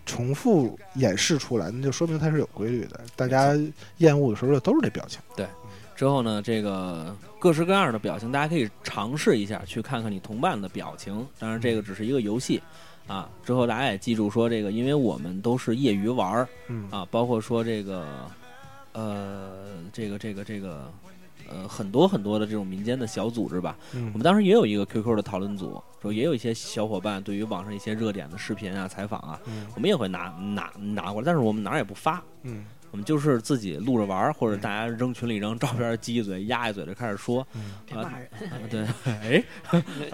[0.05, 3.01] 重复演示出来，那就说明它是有规律的。
[3.17, 3.53] 大家
[3.97, 5.19] 厌恶的时候就都是这表情。
[5.35, 5.45] 对
[5.93, 11.27] 之后呢，这个各式各样的表情，大家可以尝试一下，去看看你同伴的表情。
[11.37, 12.63] 当然，这个只是一个游戏
[13.07, 13.29] 啊。
[13.43, 18.07] 之后大家也记住说，这个因为我们都是业余玩儿嗯啊，包括说这个
[18.93, 19.51] 呃，
[19.91, 20.89] 这个这个这个
[21.49, 23.77] 呃，很多很多的这种民间的小组织吧。
[23.93, 32.23] 嗯我们当时也有一个 QQ 的讨论组，说也有一些小伙伴对于网上一些热点的视频啊、采访啊，嗯我们也会拿拿拿过来，但是我们哪儿也不发。
[32.43, 37.43] 嗯我们就是自己录着玩儿，或者大家扔群里扔照片，叽一嘴、压一嘴就开始说。
[37.91, 39.43] 骂人，啊 对， 哎，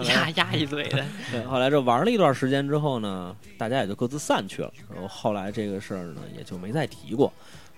[0.08, 1.04] 压压一嘴的。
[1.30, 4.72] 对，后来这玩了一段时间之后呢，大家也就各自散去了。
[4.90, 7.30] 然后后来这个事儿呢，也就没再提过。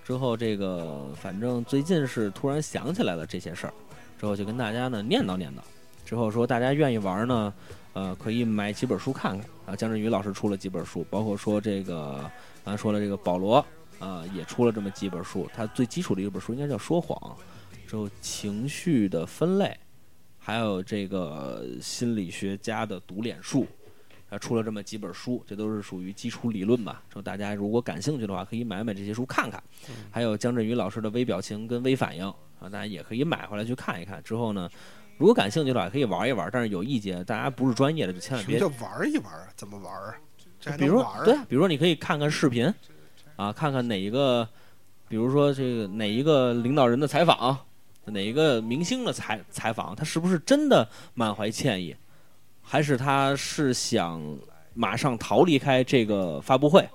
[0.05, 3.74] 之后这个反正最近是突然想起来了这些事儿，
[4.18, 5.59] 之后就跟大家呢念叨念叨。
[6.05, 7.55] 之后说大家愿意玩呢，
[7.92, 9.76] 呃，可以买几本书看看啊。
[9.76, 12.28] 姜振宇老师出了几本书，包括说这个
[12.64, 13.64] 刚才说了这个保罗
[14.00, 15.48] 啊、也出了这么几本书。
[15.55, 17.16] 他最基础的一本书应该叫《说谎》，
[17.88, 19.78] 之后情绪的分类，
[20.38, 23.64] 还有这个心理学家的读脸术。
[24.32, 27.02] 啊，出了这么几本书，这都是属于基础理论吧。
[27.12, 29.62] 说大家如果感兴趣的话，可以买买这些书看看。
[30.10, 32.24] 还有姜振宇老师的微表情跟微反应
[32.58, 34.22] 啊，大家也可以买回来去看一看。
[34.22, 34.70] 之后呢，
[35.18, 36.48] 如果感兴趣的话，可以玩一玩。
[36.50, 39.48] 但是有意见，大家不是专业的就千万别什么叫玩一玩啊？
[39.54, 40.14] 怎么玩啊？
[40.58, 42.72] 这比如对啊，比如说你可以看看视频，
[43.36, 44.48] 啊，看看哪一个，
[45.08, 47.58] 比如说这个哪一个领导人的采访，
[48.06, 51.94] 哪一个明星的采采访，他是不是真的满怀歉意，
[52.62, 54.22] 还是他是想
[54.72, 56.88] 马上逃离开这个发布会，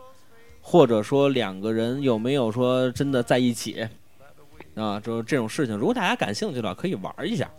[0.62, 3.88] 或者说两个人有没有说真的在一起，
[4.76, 7.50] 啊，就这种事情，如果大家感兴趣的话，可以玩一下。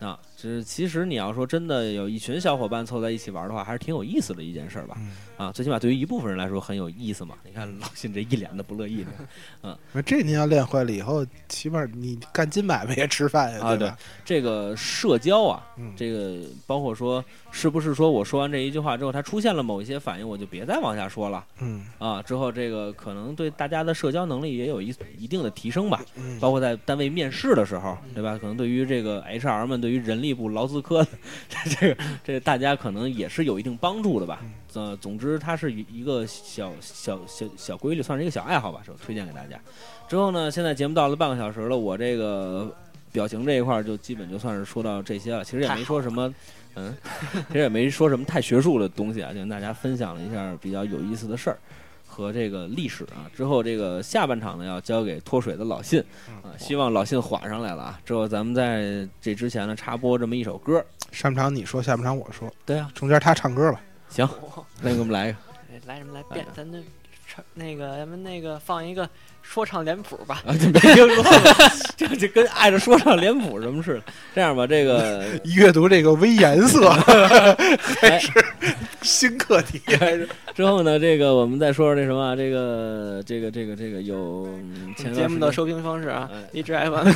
[0.00, 4.96] 啊，就是其实你要说真的有一群小伙伴凑在一起玩的话，还是挺有意思的一件事儿吧。
[4.98, 7.34] 嗯啊，最起码对于一部分人来说很有意思嘛。
[7.44, 9.04] 你看老信这一脸的不乐意
[9.62, 13.92] 嗯那这您要练坏了以后，起码你干金买卖也吃饭呀，啊，对？
[14.24, 22.22] 这个社交啊，嗯，这个包括说是不是说我说完这一句话之后，他出现了某一些反应，我就别再往下说了嗯啊。
[22.22, 26.02] 之后这个可能对大家的社交能力也有一一定的提升吧。
[26.16, 28.38] 嗯，包括在单位面试的时候，对吧？
[28.38, 31.08] 可能对于这个 HR 们，对于人力部劳资科的
[31.78, 34.40] 这个这大家可能也是有一定帮助的吧。
[34.74, 39.58] 呃，总之它是一一个小小小小规律，算是一个小爱好吧，就推荐给大家。
[40.08, 42.72] 之后呢，现在节目到了半个小时了，我这个
[43.12, 45.44] 表情这一块就基本就算是说到这些了。
[45.44, 46.32] 其实也没说什么，
[46.76, 46.96] 嗯，
[47.48, 51.58] 其实也没说什么太学术的东西啊，就跟大家分享了一下比较有意思的事儿。
[52.20, 55.98] 和这个历史啊，之后这个下半场呢要交给脱水的老信
[56.42, 58.00] 啊，希望老信缓上来了啊。
[58.04, 63.80] 之后咱们在这之前呢插播这么一首歌，上半场你说，下半场我说，对啊，中间他唱歌吧。
[64.08, 64.28] 行，
[64.82, 65.38] 那给我们来一个。
[65.72, 66.46] 哎来什么来变？
[66.54, 66.78] 咱那
[67.26, 69.08] 唱那个咱们那个放一个
[69.52, 70.40] 说唱脸谱吧。
[70.46, 71.32] 啊，就没听说过，
[71.96, 74.02] 这就跟爱着说唱脸谱什么似的。
[74.32, 75.24] 这样吧，这个
[75.56, 76.88] 阅读这个微颜色
[78.00, 78.30] 还是
[79.02, 84.48] 新课题，还是之后呢，这个我们再说说那什么啊，这个这个这个这个有
[85.12, 87.08] 节目的收听方式啊哎，荔枝 FM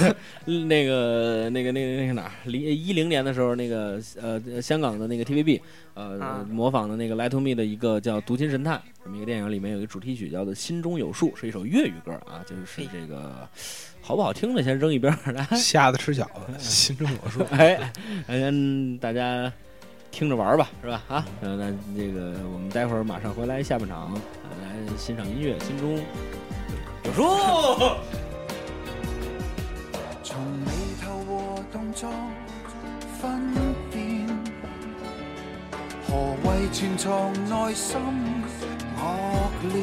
[0.67, 5.61] 那个那个那个那个哪儿，零一零年的时候，那个呃香港的那个 TVB
[5.95, 13.49] 呃、啊模仿的那个《Lie to Me》的一个叫《读心神探》这么一个电影，里面有一个主题曲叫做《心中有数》，是一首粤语歌啊，就是这个
[14.01, 15.45] 好不好听的先扔一边儿来。
[15.57, 17.43] 瞎子吃饺子，心中有数。
[17.55, 17.93] 哎，
[18.27, 19.53] 先大家
[20.11, 21.03] 听着玩儿吧，是吧？
[21.09, 25.97] 啊，呃那这个我们待会儿马上回来下半场，呃来欣赏音乐，心中
[27.05, 27.23] 有数。
[36.75, 37.97] 潜藏内心
[38.99, 39.79] 恶念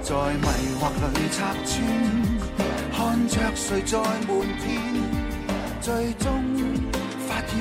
[0.00, 0.46] 在迷
[0.78, 0.82] 惑
[1.14, 1.74] 里拆穿
[2.92, 4.28] 看着谁在瞒
[4.62, 4.80] 骗
[5.80, 6.30] 最终
[7.26, 7.58] 发现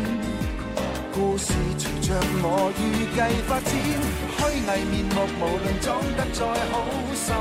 [1.11, 2.13] 故事随着
[2.43, 3.65] 我预计发展
[4.37, 7.33] 虚伪面目无论装得再好心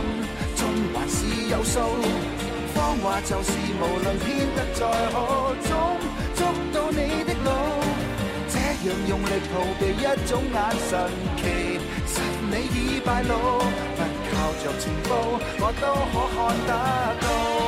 [0.57, 0.61] 中
[0.95, 1.81] 还是有数
[2.75, 5.71] 谎话就是无论编得再可捉
[6.35, 6.41] 捉
[6.73, 7.32] 到你的
[8.85, 10.57] 让用力逃避一种眼
[10.91, 11.43] 神，其
[12.07, 12.21] 实
[12.51, 13.33] 你已败露。
[13.97, 15.11] 不靠着情报，
[15.61, 16.71] 我都可看得
[17.21, 17.62] 到。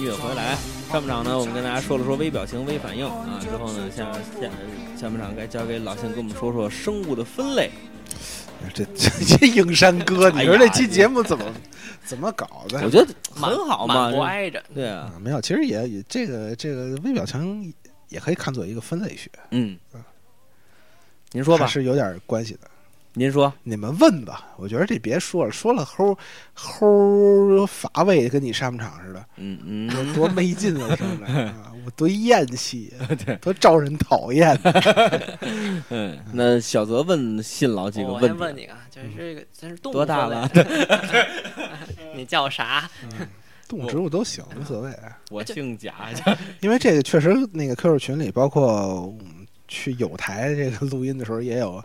[0.00, 0.56] 音乐回来。
[0.90, 4.48] 上半场呢，我们跟大家说了说微表情、微反应啊，之后呢，下下
[4.96, 7.70] 下半场该交给老信跟我们说说生物的分类。
[8.72, 11.44] 这这 这硬山哥，你说这期节目怎么
[12.02, 12.80] 怎么搞的？
[12.82, 14.62] 我觉得很好嘛挨着。
[14.74, 17.72] 对啊，啊，没有，其实也也这个这个微表情
[18.08, 19.78] 也可以看作一个分类学，嗯，
[21.32, 22.69] 您说吧，是有点关系的。
[23.14, 26.16] 您说，你们问吧，我觉得这别说了，说了齁
[26.56, 34.56] 齁乏味，跟你上场似的，嗯嗯，多多没劲 啊，我多厌气啊，对，多招人讨厌。
[35.90, 40.48] 嗯，那小泽问信老几个问题，先问你啊，就是这个，咱是动物多大了？
[42.14, 42.88] 你叫啥？
[43.66, 44.92] 动物植物都行，无所谓。
[45.30, 45.94] 我姓贾，
[46.60, 49.12] 因为这个确实，那个 QQ 群里，包括
[49.66, 51.82] 去有台这个录音的时候，也有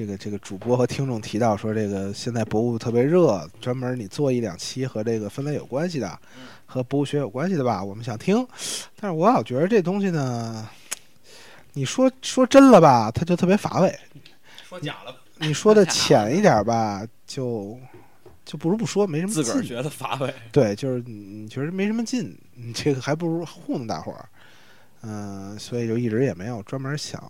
[0.00, 6.18] 这个这个主播和听众提到说，这个现在博物特别热，专门你做一两期和这个分类有关系的，
[6.64, 8.34] 和博物学有关系的吧，我们想听。
[8.98, 10.66] 但是我老觉得这东西呢，
[11.74, 13.90] 你说说真了吧，它就特别乏味；
[14.66, 17.78] 说假了，你说的 浅一点吧，就
[18.46, 19.44] 就不如不说，没什么劲。
[19.44, 24.24] 自个儿觉得乏味，对，就是你你觉得没什么劲，你这个还不如糊弄大伙儿，
[25.02, 27.22] 嗯、所以就一直也没有专门想，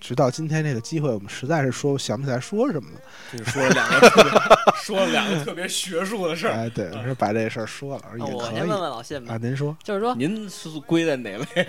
[0.00, 3.00] 直到今天这个机会，我们实在是说想不起来说什么了，
[3.32, 4.32] 就是说了两个特别，
[4.82, 6.52] 说了两个特别学术的事儿。
[6.54, 11.46] 哎，对，我说把这事儿说了，也哦我可以先问问老信吧啊，，您说，就是说，您是归在哪类？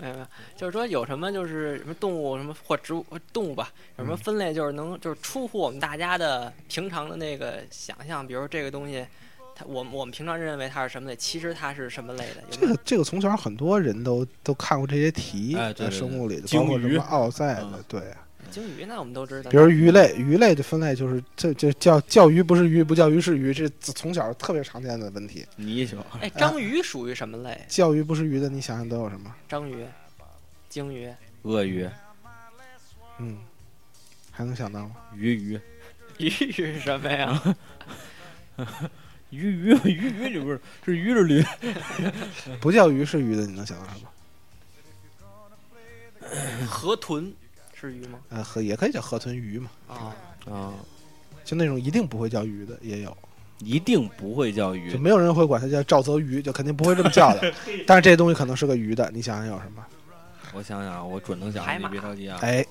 [0.00, 9.06] 没有没有，就是说有什么就是什么动物什么或植物动物吧，有什么分类就是能就是出乎我们大家的平常的那个想象，比如说这个东西，
[9.58, 12.42] 它我们我们平常认为它是什么类，其实它是什么类的？
[12.52, 18.02] 有没有这个这个从小很多人都都看过这些题，在哎对对对生物里的，鲸鱼包括什么奥赛的嗯，对。
[18.48, 25.44] 鲸鱼那我们都知道，比如鱼类，鱼类的分类就是这这叫叫鱼不是鱼，不叫鱼是鱼，这从小特别常见的问题。
[25.56, 27.60] 泥鳅，哎， 章鱼属于什么类？
[27.66, 29.34] 叫鱼不是鱼的，你想想都有什么？
[29.48, 29.84] 章鱼、
[30.68, 31.88] 鲸鱼、鳄鱼，
[33.18, 33.36] 嗯，
[34.30, 34.94] 还能想到吗？
[35.16, 35.60] 鱼鱼，
[36.18, 37.42] 鱼是什么呀？
[39.36, 41.44] 鱼鱼鱼鱼，这不是是鱼是驴？
[42.60, 44.08] 不叫鱼是鱼的，你能想到什么？
[46.66, 47.32] 河豚
[47.72, 48.18] 是鱼吗？
[48.30, 50.16] 呃，河也可以叫河豚鱼嘛，啊，
[50.50, 50.74] 啊，
[51.44, 53.16] 就那种一定不会叫鱼的也有，
[53.60, 54.96] 一定不会叫就鱼。
[54.96, 57.52] 没有人会管它叫沼泽鱼，就肯定不会这么叫的。
[57.86, 59.84] 但是这东西可能是个鱼的，你想想有什么？
[60.52, 62.38] 我想想啊，我准能想别着急啊。
[62.40, 62.64] 哎，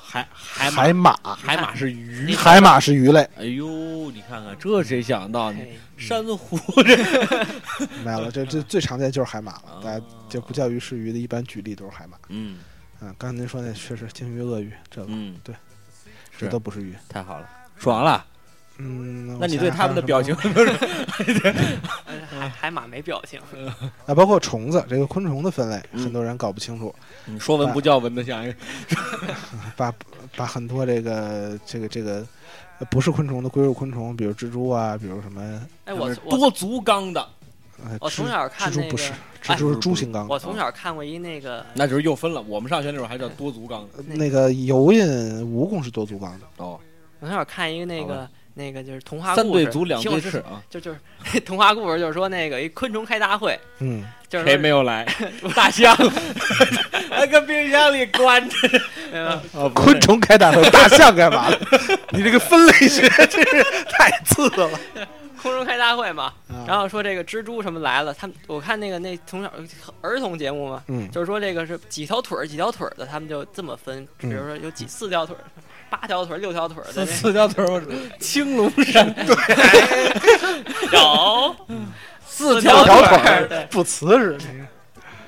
[0.00, 2.34] 海海海马，马，海马是鱼。
[2.34, 5.52] 海马是鱼类，哎呦，你看看这谁想到？
[5.52, 6.96] 你 嘿珊瑚这
[8.04, 12.16] 没有了，这这最常见就是海马了，啊大家就不叫鱼是鱼的，一般举例都是海马。
[12.28, 12.58] 嗯
[13.00, 15.54] 嗯，刚才您说那确实鲸鱼、鳄鱼，这个嗯，对，
[16.36, 16.94] 这都不是鱼。
[17.08, 18.24] 太好了，说完了。
[18.78, 20.34] 嗯，那你对他们的表情
[22.30, 23.40] 海海马没表情，
[24.06, 26.04] 啊，包括虫子，这个昆虫的分类，嗯。
[26.04, 26.94] 很多人搞不清楚，
[27.26, 28.58] 你说闻不叫闻的像一个。
[29.76, 29.92] 把
[30.36, 32.24] 把很多这个这个这个
[32.78, 37.28] 呃不是昆虫的归入昆虫，比如蜘蛛啊，比如什么哎，我我多足纲的，
[38.00, 39.12] 我从小看那个蜘蛛不是，
[39.46, 41.66] 哎蜘蛛是猪形纲，我从小看过一那个。
[41.74, 42.40] 那就是又分了。
[42.42, 45.04] 我们上学那会儿还叫多足纲那个油印
[45.42, 46.78] 蜈蚣是多足纲的，哦，
[47.18, 50.98] 我从小看一个那个那个就是童话故事，对足两对翅啊，就就是
[51.46, 55.06] 童话故事，就是说那个一昆虫开大会，嗯，就是谁没有来？
[55.54, 55.96] 大象，
[57.08, 58.56] 还搁冰箱里关着。
[59.52, 61.58] 哦昆虫开大会，大象干嘛了？
[62.10, 64.68] 你这个分类学真是太次了。
[65.40, 69.50] 昆虫开大会嘛，啊然后说这个蜘蛛什么来了，他们我看那个那从小
[70.00, 75.44] 儿童节目嘛，嗯，就是说这个是几条腿儿几条腿儿的，他们就这么分，比如说有几四条腿儿、
[75.90, 77.82] 八条腿儿、六条腿儿的四四条腿儿，
[78.20, 79.12] 青龙山。
[79.26, 79.34] 对。
[80.92, 81.56] 有。
[82.26, 84.64] 四条条腿不瓷实，这个。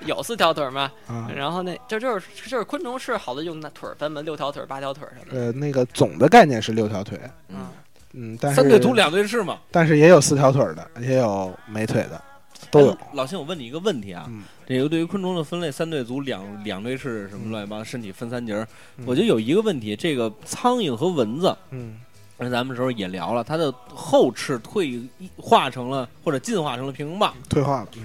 [0.06, 1.28] 有四条腿儿嘛，啊。
[1.34, 7.66] 然后那这就是就是昆虫是好多用那腿儿分嘛，六条腿儿、八条腿儿什么的，呃，那个总的概念是六条腿，嗯，
[8.12, 9.58] 嗯，但是三对足两对翅嘛。
[9.70, 12.22] 但是也有四条腿儿的，也有没腿的，
[12.70, 13.08] 都有哎。
[13.14, 18.66] 老辛，我问你一个问题啊，嗯这个对于昆虫的分类，三对足、两两对翅什么乱七八糟，身体分三节儿，
[18.98, 21.98] 嗯我觉得有一个问题，这个苍蝇和蚊子，嗯
[22.38, 25.02] 那咱们时候也聊了，它的后翅退
[25.36, 27.34] 化成了或者进化成了平衡棒。
[27.48, 28.04] 退化了，嗯，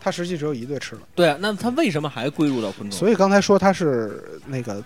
[0.00, 2.98] 它实际只有一对翅了，对啊，那它为什么还归入到昆虫？
[2.98, 4.82] 所以刚才说它是那个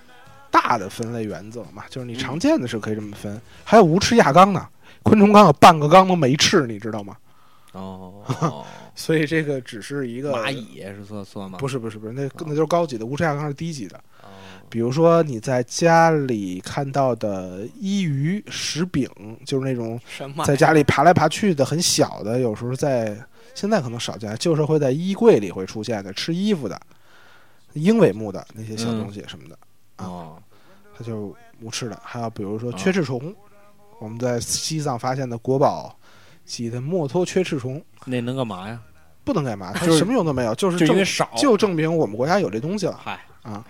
[0.50, 4.66] 大的分类原则嘛，就是你常见的是可以这么分，还有无翅亚纲呢，
[5.04, 7.16] 昆虫纲有半个纲都没翅，你知道吗？
[7.72, 8.64] 哦，
[8.94, 11.58] 所以这个只是一个蚂，蚁是算算吗？
[11.58, 13.96] 不是不是不是，那那就是高级的，无翅亚纲是低级的。
[14.22, 14.28] 哦。
[14.68, 19.08] 比如说你在家里看到的伊鱼、石饼，
[19.44, 23.18] 就是那种什么在家里爬来爬去的很小的，有时候在
[23.54, 26.80] 现在可能少见，就是会在衣柜里会出现的，吃衣服的
[27.74, 29.58] 鹰尾目的那些小东西什么的，
[29.98, 30.42] 哦，
[30.96, 33.34] 它就无翅的，还有比如说啊缺翅虫，
[33.98, 35.94] 我们在西藏发现的国宝
[36.44, 38.80] 级的墨脱缺翅虫，那能干嘛呀？
[39.24, 43.64] 不能干嘛，它什么用都没有，就是证就因为少，就证明我们国家有这东西了嗨啊，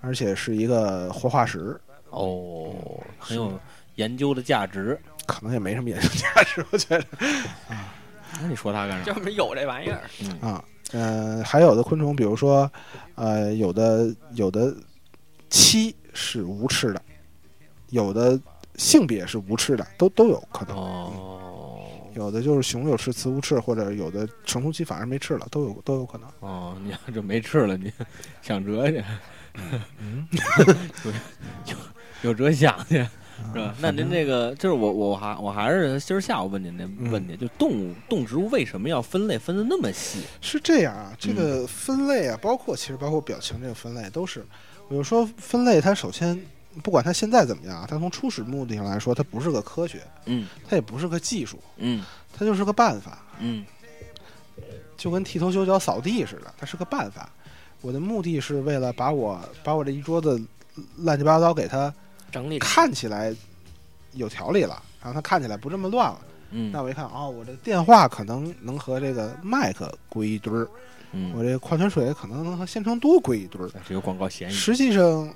[0.00, 1.80] 而且是一个活化石，
[2.10, 2.74] 哦，
[3.18, 3.58] 很有
[3.94, 5.00] 研究的价值。
[5.24, 7.04] 可能也没什么研究价值，我觉得
[8.40, 9.12] 那你说它干啥？
[9.12, 10.00] 就是有这玩意儿，
[10.40, 12.70] 啊，嗯、还有的昆虫，比如说，
[13.16, 14.72] 呃，有的有的
[15.50, 17.02] 栖是无翅的，
[17.90, 18.38] 有的
[18.76, 20.76] 性别是无翅的，都都有可能。
[20.76, 21.45] 哦
[22.16, 26.28] 有的就是雄有翅，雌无翅，或者有的成熟期反而没翅了，都有都有可能。
[26.40, 27.92] 哦，你要这没翅了，你
[28.42, 29.04] 想折去，
[29.98, 30.26] 嗯，
[31.66, 31.76] 有
[32.22, 32.96] 有折想去
[33.52, 33.74] 是吧？
[33.80, 40.20] 那您这个就是我我还我还是今儿下午问您那嗯问题，就动物动植物为什么要分类分的那么细？
[40.40, 44.40] 是这样啊，这嗯个分类啊，包括其实包括表情这个分类都是，
[44.88, 46.40] 比如说分类，它首先
[46.82, 52.04] 不管它现在怎么样啊，它从初始目的上来说，它不是个科学，嗯它也不是个技术，嗯
[52.36, 53.64] 它就是个办法，嗯
[54.96, 57.28] 就跟剃头修脚扫地似的，它是个办法。
[57.82, 60.42] 我的目的是为了把我把我这一桌子
[60.96, 61.92] 乱七八糟给它
[62.32, 63.34] 整理看起来
[64.12, 66.20] 有条理了，然后它看起来不这么乱了。
[66.50, 70.68] 嗯那我一看，哦，我这电话可能能和这个麦克归一堆儿，
[71.12, 73.70] 嗯，我这矿泉水可能能和鲜橙多归一堆儿。
[73.86, 74.52] 这有广告嫌疑。
[74.52, 75.28] 实际上，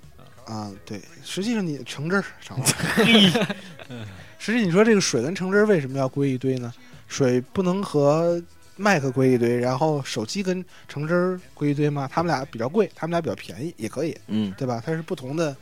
[0.51, 2.65] 啊，对，实际上你橙汁儿少了。
[4.39, 6.73] 实际你说这个水跟橙汁儿为什么要归一堆呢？
[7.07, 8.43] 水不能和
[8.77, 12.09] 麦克归一堆，然后手机跟橙汁儿归一堆吗？
[12.11, 14.83] 他们俩比较贵，他们俩比较便宜，也可以，嗯，对吧？
[14.85, 15.55] 它是不同的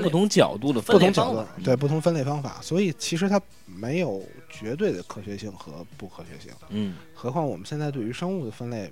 [0.00, 6.52] 不同角度的分类不同角度方法，对不同分类方法，所以其实它没有绝对的科学性和不科学性。
[6.70, 8.90] 嗯何况我们现在对于生物的分类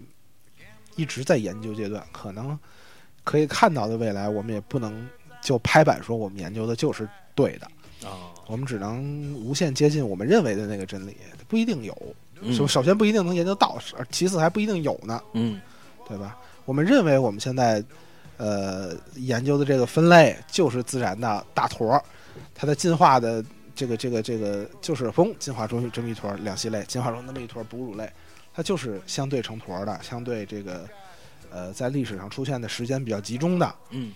[0.97, 2.59] 一直在研究阶段，可能
[3.23, 5.09] 可以看到的未来，我们也不能
[5.43, 7.67] 就拍板说我们研究的就是对的，
[8.09, 11.17] 啊，我们只能无限接近我们认为的那个真理，
[11.49, 11.97] 不一定有。
[12.41, 12.53] 嗯。
[12.55, 15.61] 首首先不一定能研究到，是其次还不一定有呢，嗯。
[16.09, 16.37] 对吧？
[16.65, 17.81] 我们认为我们现在
[18.37, 22.03] 呃研究的这个分类就是自然的大坨儿，
[22.53, 23.45] 它的进化的
[23.77, 28.11] 这个这个这个就是嘣进化出这么一坨两栖类，进化出那么一坨哺乳类，
[28.53, 30.85] 它就是相对成坨的，相对这个
[31.49, 34.13] 呃在历史上出现的时间比较集中的，嗯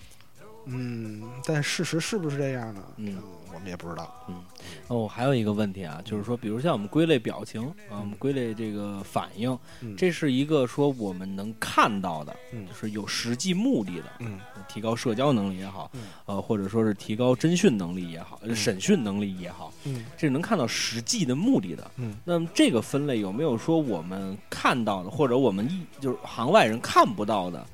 [0.66, 2.82] 嗯，但事实是不是这样呢？
[2.96, 3.18] 嗯
[3.54, 4.12] 我们也不知道。
[4.28, 4.42] 嗯。
[4.88, 9.96] 哦，还有一个问题啊，就是说，比如像我们归类表情啊，我们归类这个反应，嗯。
[9.96, 12.66] 这是一个说我们能看到的，嗯。
[12.66, 14.40] 就是有实际目的的，嗯。
[14.68, 18.56] 提高社交能力也好嗯，呃，或者说是提高侦讯能力也好，嗯。
[18.56, 20.04] 审讯能力也好，嗯。
[20.16, 21.88] 这是能看到实际的目的的。
[21.98, 22.16] 嗯。
[22.24, 27.64] 那么这个分类有没有说我们看到的，或者我们一就是行外人看不到的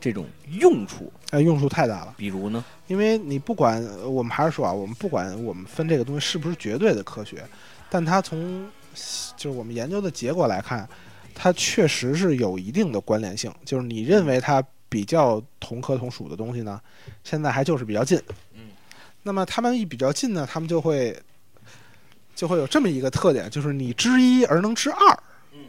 [0.00, 1.12] 这种用处？
[1.30, 2.14] 哎，用处太大了。
[2.16, 2.64] 比如呢？
[2.86, 7.44] 因为你不管，呃我们还是说啊，我们不管我们分这个东西是不是绝对的科学，
[7.90, 8.66] 但它从
[9.36, 10.88] 就是我们研究的结果来看，
[11.34, 13.52] 它确实是有一定的关联性。
[13.64, 16.80] 就是你认为它比较同科同属的东西呢，
[17.22, 18.18] 现在还就是比较近。
[18.54, 18.70] 嗯，
[19.22, 21.14] 那么它们一比较近呢，它们就会
[22.34, 25.22] 就会有这么一个特点，就是你知一而能知二。
[25.52, 25.66] 嗯，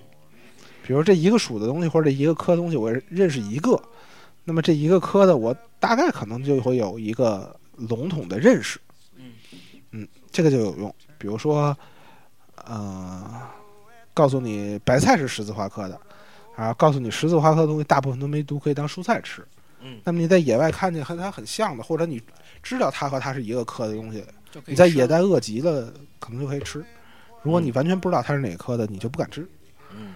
[0.87, 3.77] 比如这一个属的东西或者这一个科的东西，我认识一个，
[4.49, 8.79] 那么这一个科的我大概可能就会有一个笼统的认识。
[9.91, 10.95] 嗯这个就有用。
[11.19, 11.77] 比如说，
[12.65, 13.41] 呃，
[14.11, 16.01] 告诉你白菜是十字花科的，
[16.57, 19.45] 然后，告诉你十字花科的东西大部分都没毒，可以当蔬菜吃。
[19.81, 22.19] 嗯那么你在野外看见和它很像的，或者你
[22.63, 24.25] 知道它和它是一个科的东西，
[24.65, 26.83] 你在野外饿极了，可能就可以吃。
[27.43, 29.47] 如果你嗯完全不知道它是哪科的，你就不敢吃。
[29.95, 30.15] 嗯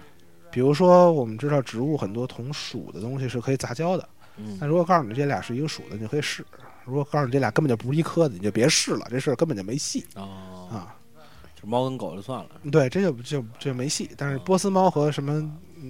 [0.50, 6.42] 比如说，我们知道植物很多同属的东西是可以杂交的，嗯那如果告诉你这俩是一个属的，你就可以试；
[6.84, 10.96] 如果告诉你这俩根本就不是一科的，你就别试了，这事儿根本就没戏哦，啊。
[11.54, 12.50] 就猫跟狗就算了。
[12.70, 14.10] 对，这就就就没戏。
[14.16, 15.40] 但是波斯猫和什么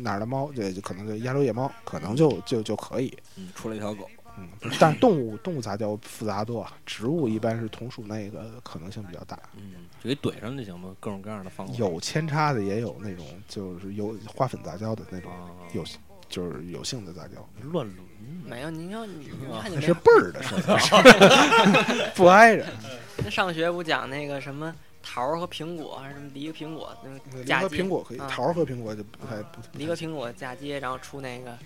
[0.02, 3.16] 哪儿的猫，对，就可能就亚洲野猫，可能就就就可以。
[3.36, 4.08] 嗯，出了一条狗。
[4.36, 4.48] 嗯，
[4.80, 9.38] 但是动物动物杂交复杂多，植物一般是同属那个可能性比较大。
[9.56, 11.72] 嗯，就给怼上就行了，各种各样的方法。
[11.76, 15.84] 有扦插的，也有那种就是有花粉杂交的那种，啊，有
[16.28, 17.96] 就是有性的杂交，乱伦。
[18.44, 20.54] 没有，您要你你看你是辈儿的事
[20.94, 22.66] 儿， 不挨着。
[23.24, 31.56] 那上学不讲那个什么桃儿和苹果还是什么梨和苹果那个梨和苹果可以，啊桃儿和苹果就不太不梨和苹果嫁接，然后出那个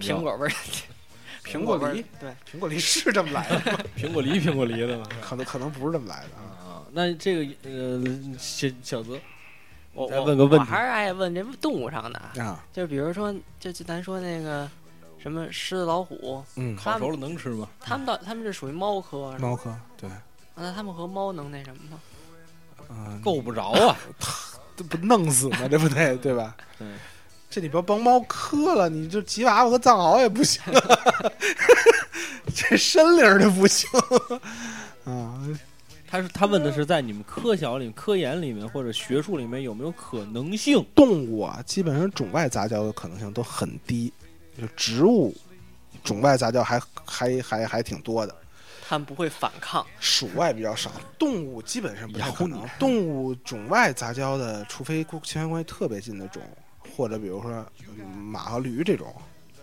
[0.00, 0.52] 苹果味儿，
[1.44, 3.78] 苹果味儿梨，对，苹果梨是这么来的吗？
[3.96, 5.06] 苹果梨，苹果梨的吗。
[5.20, 6.42] 可能可能不是这么来的啊。
[6.66, 8.02] 啊，那这个呃，
[8.38, 9.20] 小小泽，再
[9.92, 14.68] 我再问个问题我还是爱问这动物上的啊，啊，就比如说，就就咱说那个
[15.18, 17.68] 什么狮子、老虎，嗯，烤熟了能吃吗？
[17.80, 20.08] 它们到它们这属于猫科，猫科对，
[20.54, 21.98] 那它们和猫能那什么吗？
[22.88, 23.96] 嗯，够不着啊！
[24.76, 25.68] 这不弄死吗？
[25.68, 26.56] 这不得对吧？
[26.78, 26.86] 对，
[27.50, 30.62] 这你不要帮猫磕了，你这吉娃娃和藏獒也不行，
[32.54, 33.88] 这身灵儿的不行
[35.04, 35.42] 啊。
[36.10, 40.84] 他是他问的是在你们科小里、科研里面或者学术里面有没有可能性？
[40.92, 44.12] 动物啊，基本上种外杂交的可能性都很低，
[44.60, 45.32] 就植物
[46.02, 48.34] 种外杂交还还还还挺多的。
[48.88, 49.86] 它们不会反抗。
[50.00, 52.68] 鼠外比较少，动物基本上不太可能。
[52.76, 56.42] 动物种外杂交的，除非亲缘关系特别近的种，
[56.96, 57.64] 或者比如说、
[58.00, 59.14] 嗯马和驴这种，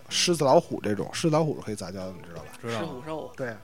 [0.08, 2.48] 狮子老虎这种，狮子老虎是可以杂交的，你知道吧？
[2.62, 3.54] 狮知道虎兽，对，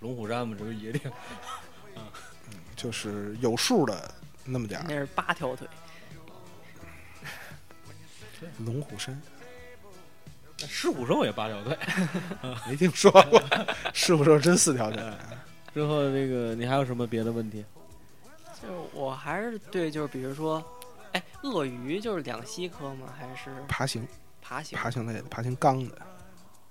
[0.00, 0.98] 龙虎山嘛，这不是野地？
[2.84, 4.14] 就是有数的
[4.44, 4.84] 那么点儿。
[4.86, 5.66] 那是八条腿。
[8.58, 9.18] 龙虎山
[10.58, 11.78] 狮虎兽也八条腿。
[12.68, 13.42] 没听说过，
[13.94, 15.02] 狮虎兽真四条腿？
[15.72, 17.64] 之后这个你还有什么别的问题？
[18.60, 20.62] 就是我还是对，就是比如说，
[21.12, 23.08] 哎，鳄鱼就是两栖科吗？
[23.18, 24.06] 还是爬行，
[24.42, 24.78] 爬行？
[24.78, 25.94] 爬行类的，爬行纲的，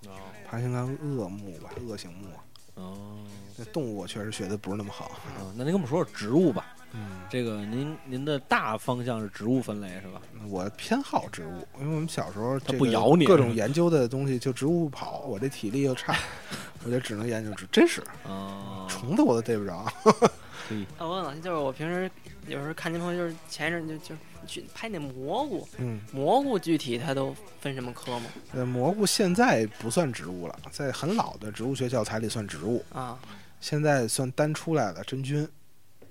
[0.06, 0.14] 哦
[0.48, 2.28] 爬行纲鳄目吧，鳄形目。
[2.76, 3.20] 哦
[3.58, 5.12] 那动物我确实学的不是那么好。
[5.40, 6.76] 哦，那您跟我们说说植物吧。
[6.96, 10.22] 嗯，这个您您的大方向是植物分类是吧？
[10.50, 16.16] 我偏好植物，因为我们小时候它这个不咬你各种研究的东西就植物不跑，我这体力又差，
[16.86, 19.86] 我就只能研究植，真是哦， 虫子我都逮不着。
[20.68, 20.84] 可以。
[20.98, 22.10] 啊，我问老师，就是我平时
[22.48, 24.16] 有时候看您朋友，就是前一阵就就
[24.46, 28.26] 去拍那蘑菇，嗯，蘑菇具体它都分什么科吗？
[28.54, 33.20] 呃，蘑菇现在不算植物了，在很老的植物学教材里算植物，啊，
[33.60, 35.48] 现在算单出来的真菌，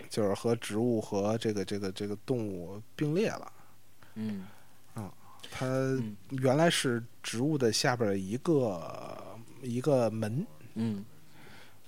[0.08, 3.52] 就是和植物和这个这个这个动物并列了。
[4.14, 4.46] 嗯
[5.50, 10.46] 它嗯原来是植物的下边儿一个一个门。
[10.74, 11.04] 嗯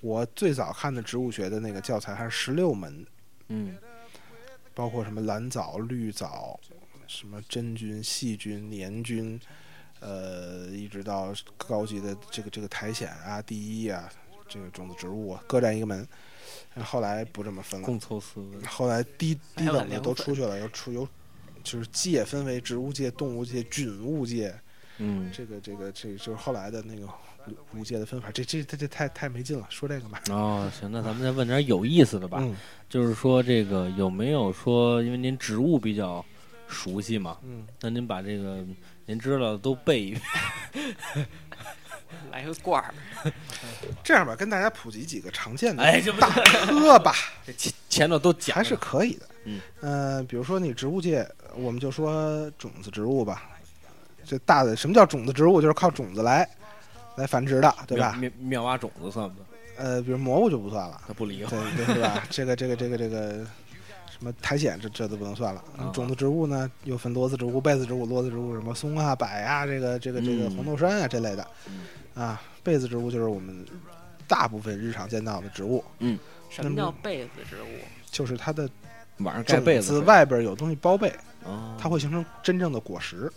[0.03, 3.07] 我最早看的植物学的那个教材还是十六门，
[3.49, 3.75] 嗯
[4.75, 6.59] 包括什么蓝藻、绿藻，
[7.07, 9.41] 什么真菌、细菌、黏菌，
[10.01, 14.11] 呃，一直到高级的这个这个苔藓啊、地衣啊，
[14.49, 16.07] 这个种子植物啊，各占一个门。
[16.83, 18.67] 后来不这么分了，共凑四个。
[18.67, 21.09] 后来低低等的都出去了，又出有
[21.63, 24.53] 就是界分为植物界、动物界、菌物界，
[24.99, 27.07] 嗯这个这个这个就是后来的那个
[27.75, 28.31] 五界的分法。
[28.33, 30.23] 这这这这太太没劲了，说这个吧。
[30.31, 32.39] 哦，行，那咱们再问点有意思的吧。
[32.41, 32.57] 嗯
[32.89, 36.25] 就是说这个有没有说，因为您植物比较
[36.69, 38.65] 熟悉嘛，嗯，那您把这个
[39.07, 40.23] 您知道的都背一遍。
[42.31, 42.95] 来个罐儿，
[44.03, 47.15] 这样吧，跟大家普及几个常见的哎，这不大科吧。
[47.45, 49.29] 这前前头都讲还是可以的。
[49.45, 53.51] 嗯，呃，比如说你植物界，我们就说种子植物吧。
[54.25, 55.61] 这大的什么叫种子植物？
[55.61, 56.49] 就是靠种子来
[57.17, 58.17] 来繁殖的，对吧？
[58.21, 59.47] 妙妙蛙种子算不算？
[59.77, 61.51] 呃，比如蘑菇就不算了，他不理我。
[61.51, 62.23] 对对，是吧？
[62.31, 63.45] 这个这个这个这个
[64.09, 65.63] 什么苔藓，这这都不能算了。
[65.77, 71.47] 啊种子植物呢，又分裸子植物、被子植物、裸子植物，什么松啊、柏啊，这个这个这个嗯红豆杉啊这类的。
[71.69, 71.81] 嗯
[72.15, 73.67] 啊，被子植物就是我们
[74.29, 75.85] 大部分日常见到的植物，
[76.49, 77.67] 什么叫被子植物？
[78.11, 78.69] 就是它的
[79.19, 81.13] 晚上盖被子外边有东西包被。
[81.45, 83.31] 哦，它会形成真正的果实。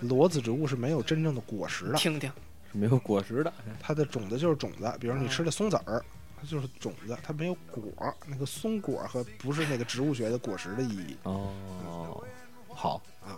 [0.00, 2.30] 裸子植物是没有真正的果实的，听听，
[2.72, 3.52] 是没有果实的。
[3.80, 4.92] 它的种子就是种子。
[5.00, 6.04] 比如你吃的松子儿，
[6.40, 8.14] 它就是种子，它没有果。
[8.26, 11.16] 那个松果和不是那个植物学的果实的意义。
[11.24, 12.24] 哦，
[12.68, 13.36] 好啊，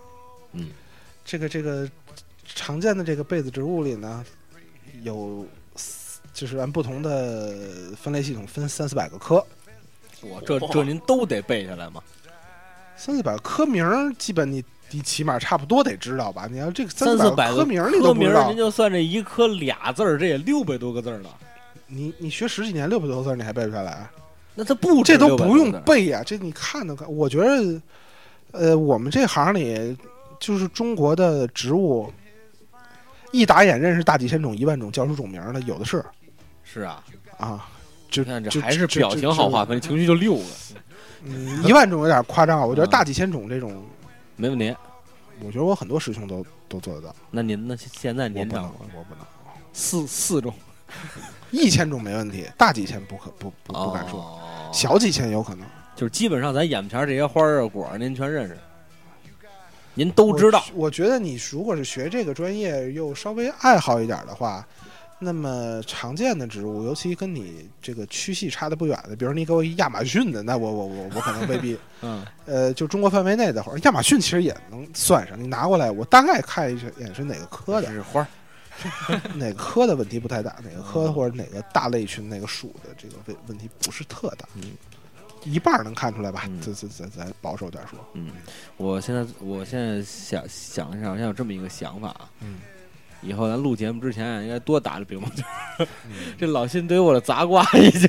[0.52, 0.70] 嗯
[1.24, 1.88] 这个这个
[2.44, 4.24] 常见的这个被子植物里呢，
[5.02, 5.46] 有
[6.32, 9.44] 就是按不同的分类系统分三四百个科，
[10.20, 12.02] 我这这您都得背下来吗？
[12.96, 14.62] 三四百个科名儿，基本你
[14.92, 16.46] 你起码差不多得知道吧？
[16.50, 21.30] 你要这个三四四百个科名儿你科名儿，都不知道您，就算这一科俩字儿，这也六百多个字儿了。
[21.86, 24.10] 你你学十几年六百多个字儿你还背不下来啊？
[24.54, 27.10] 那他不这都不用背呀、这你看都看。
[27.10, 27.80] 我觉得，
[28.52, 29.96] 呃，我们这行里
[30.38, 32.12] 就是中国的植物，
[33.30, 36.04] 一打眼认识大几千种、一万种，叫出种名儿的有的是
[36.62, 37.02] 是啊，
[37.38, 37.68] 啊。
[38.10, 40.44] 就看这还是表情好划就分，情绪就六个，
[41.24, 42.66] 嗯，一万种有点夸张啊。
[42.66, 43.82] 我觉得嗯大几千种这种，
[44.36, 44.74] 没问题。
[45.40, 47.14] 我觉得我很多师兄都都做得到。
[47.30, 47.76] 那您呢？
[47.76, 49.24] 现在我不能您掌握，我不能。
[49.72, 50.54] 四四种，
[51.50, 55.66] 一千种没问题，大几千不可不不不敢说，哦小几千有可能。
[55.96, 58.58] 就是基本上咱眼前这些花儿啊果儿，您全认识，
[59.94, 60.64] 您都知道。
[60.74, 60.84] 我。
[60.84, 64.66] 我觉得你如果是学这个专业又稍微爱好一点的话，
[65.24, 71.78] 那么常见的植物，尤其跟你这个区系差的不远的，比如你给我一亚马逊的，那我我我我可能未必。
[72.02, 75.40] 嗯，呃，就中国范围内的话，亚马逊其实也能算上。
[75.40, 77.88] 你拿过来，我大概看一眼是哪个科的。
[77.92, 78.26] 是花，
[79.36, 84.72] 哪个科的问题不太大，哪个科或者哪个大类群哪个属的这个问问题不是特大，嗯
[85.44, 86.60] 一半能看出来吧嗯？
[86.60, 88.30] 这这这咱保守点说，嗯，
[88.76, 92.58] 我现在我现在想想一下，我现在有这么一个想法啊，嗯，
[93.22, 95.86] 以后咱录节目之前啊应该多打打乒乓球。
[96.36, 98.08] 这老辛对我的砸挂 已经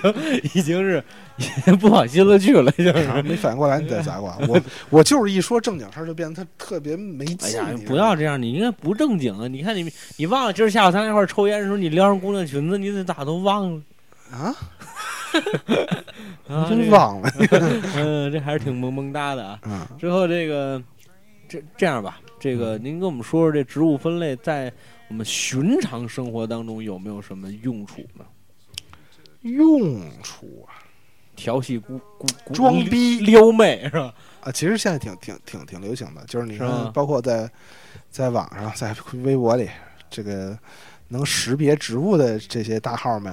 [0.55, 1.03] 已经是
[1.37, 3.23] 已经不往心了去了，已经然后是。
[3.23, 4.59] 没反应过来，你在砸挂我，
[4.89, 9.47] 我就是一说正经事儿就变得他特别没哎劲呀，，你知道吗不要这样，你应该不正经啊！
[9.47, 13.81] 你看你你忘了今儿下午咱俩一块儿抽烟的时候，你撩上姑娘裙子，你得咋都忘了
[14.31, 14.55] 啊！
[16.47, 16.67] 啊？
[16.69, 17.29] 真，忘了，
[17.95, 19.59] 嗯，这还是挺萌萌哒的啊。
[19.65, 20.81] 嗯，之后这个
[21.47, 24.71] 这这样吧，这个您跟我们说说这植物分类在
[25.13, 28.25] 我们寻常生活当中有没有什么用处呢？
[29.43, 30.73] 用处啊
[31.35, 34.11] 调戏姑姑姑装逼撩妹是吧？
[34.41, 37.47] 啊，其实现在挺挺挺挺流行的，就是你看，包括在
[38.09, 39.69] 在网上，在微博里，
[40.09, 40.57] 这个
[41.09, 43.31] 能识别植物的这些大号们、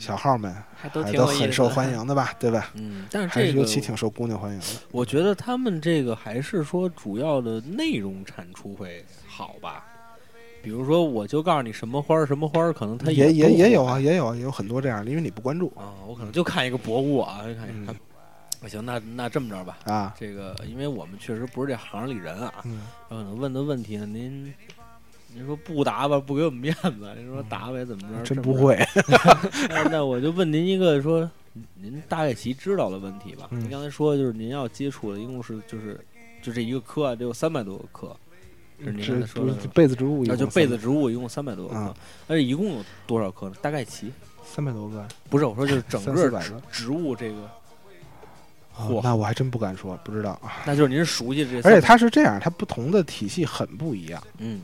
[0.00, 1.00] 小号们，还都。
[1.26, 2.34] 很受欢迎的吧？
[2.40, 2.72] 对吧？
[2.74, 4.66] 嗯，但是还是这个尤其挺受姑娘欢迎的。
[4.90, 9.86] 我觉得他们这个还是说主要的内容产出会好吧。
[10.64, 17.94] 比如说，我就告诉你什么花儿什么花儿，可能它也也也有啊，也有啊，也有很多这样的，因为你不关注啊，我可能就看一个博物啊，就看一嗯看。
[18.66, 20.14] 行，那那这么着吧，啊。
[20.18, 24.54] 这个因为我们确实不是这行里人啊，嗯，有可能问的问题呢，您
[25.34, 28.22] 您说不答吧，不给我们面子；您说答吧，也怎么着？
[28.22, 28.82] 真不会。
[29.68, 31.30] 那那我就问您一个说，
[31.74, 33.48] 您大概其知道的问题吧。
[33.50, 36.00] 嗯您刚才说就是您要接触的一共是就是
[36.40, 38.16] 就这一个科啊，得有三百多个科，
[38.84, 39.68] 是您刚才说的不是。
[39.68, 41.94] 被子植物一那共三，就被子植物一共三百多个啊科，
[42.28, 43.54] 那这一共有多少棵呢？
[43.60, 44.12] 大概齐
[44.44, 47.48] 三百多个，不是我说就是整个植植物这个，
[48.76, 50.62] 哦那我还真不敢说，不知道啊。
[50.66, 54.22] 那就是您熟悉这300，而且它是这样，它不同的体系很不一样。
[54.38, 54.62] 嗯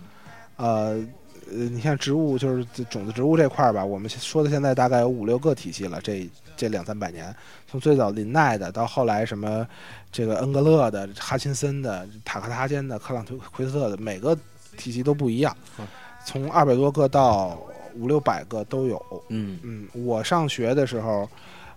[0.57, 1.03] 呃，
[1.49, 7.35] 呃，你像植物，就是这种子植物这块儿吧，我们说的现在大概有五六个体系了，这这两三百年，
[7.69, 9.67] 从最早林奈的，到后来什么
[10.11, 14.37] 这个恩格勒的、哈钦森的、塔克塔坚的、克朗图奎斯特的，每个
[14.77, 15.87] 体系都不一样嗯，
[16.25, 17.59] 从二百多个到
[17.95, 19.25] 五六百个都有。
[19.29, 21.29] 嗯嗯，我上学的时候。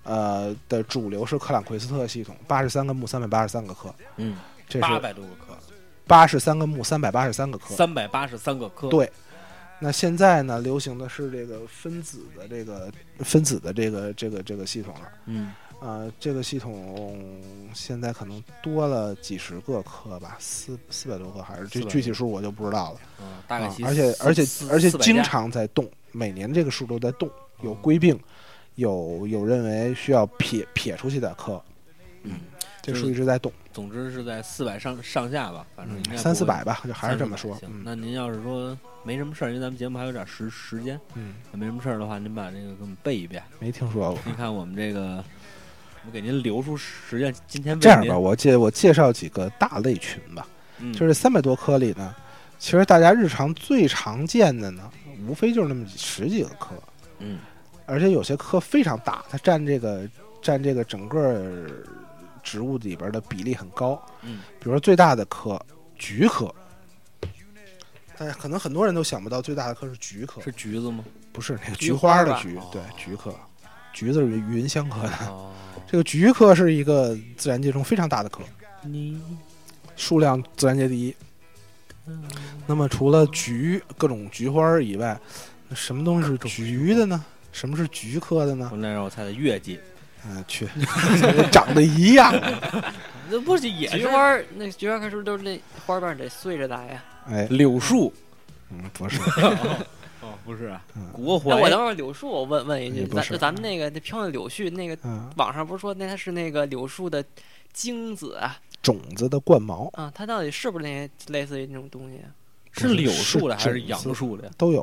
[0.06, 4.36] 呃的主流是克朗奎斯特系统，八十三个木，三百八十三个科，嗯，
[4.68, 5.58] 这是八百多个科，
[6.06, 7.74] 八十三个木，三百八十三个科。
[7.74, 9.10] 三百八十三个科，对
[9.84, 15.12] 那现在呢，流行的是这个分子的这个分子的这个这个这个系统了。
[15.26, 17.28] 嗯呃，这个系统
[17.74, 23.00] 现在可能多了几十个科吧，四四百多个还是这具体数我就不知道了。
[23.20, 27.30] 嗯，大概而且而且而且经常在动，每年这个数都在动，
[27.62, 28.18] 有哦归并，
[28.76, 31.62] 有有认为需要撇撇出去的科，
[32.22, 32.40] 嗯，
[32.82, 37.56] 这数一直在动，总之是在四百上上下吧，反正应该嗯三四百吧，就还是这么说。
[37.58, 43.44] 行，嗯那您要是说没什么事儿，因为咱们节目还有点时时间，嗯，没什么事儿的话，您把这个给我们背一遍。
[43.60, 44.20] 没听说过。
[44.26, 45.24] 您看我们这个，
[46.06, 50.48] 我给您留出时间，今天这样吧，，我介我介绍几个大类群吧。
[50.80, 52.16] 嗯就是三百多科里呢，
[52.60, 54.90] 其实大家日常最常见的呢，
[55.28, 56.76] 无非就是那么几十几个科，
[57.20, 57.40] 嗯
[57.86, 60.08] 而且有些科非常大，它占这个
[60.42, 61.66] 占这个整个
[62.44, 64.00] 植物里边的比例很高。
[64.22, 65.60] 嗯比如说最大的科
[65.98, 66.54] 菊科，
[68.18, 71.04] 大家可能很多人都想不到最大的科是菊科，是橘子吗？
[71.32, 73.34] 不是那个菊菊花的菊，对哦菊科，
[73.92, 75.16] 橘子是芸香科的。
[75.28, 75.52] 哦，
[75.88, 78.44] 这个菊科是一个自然界中非常大的科，
[78.84, 79.20] 你
[79.96, 81.16] 数量自然界第一。
[82.68, 85.20] 那么除了菊各种菊花以外，
[85.70, 87.24] 那什么东西是菊的呢？
[87.52, 88.70] 什么是菊科的呢？
[88.72, 89.80] 我来让我猜猜，月季，
[90.28, 90.68] 嗯、去，
[91.52, 92.34] 长得一样。
[93.30, 97.04] 那不是也是菊花那菊花开是不是都是那花瓣得碎着来呀？
[97.28, 98.14] 哎，柳树？
[98.70, 99.20] 嗯，不是，
[100.22, 107.24] 哦，不是啊嗯，国槐那我等会儿柳树，我问问一句，咱咱们那个那飘的柳絮，那个嗯，网上不是说那它是那个柳树的
[107.72, 108.58] 精子啊？
[108.82, 112.28] 种子的冠毛啊，它到底是不是那些类似于那种东西啊？
[112.76, 114.52] 是柳树的还是杨树的呀？
[114.58, 114.82] 都有，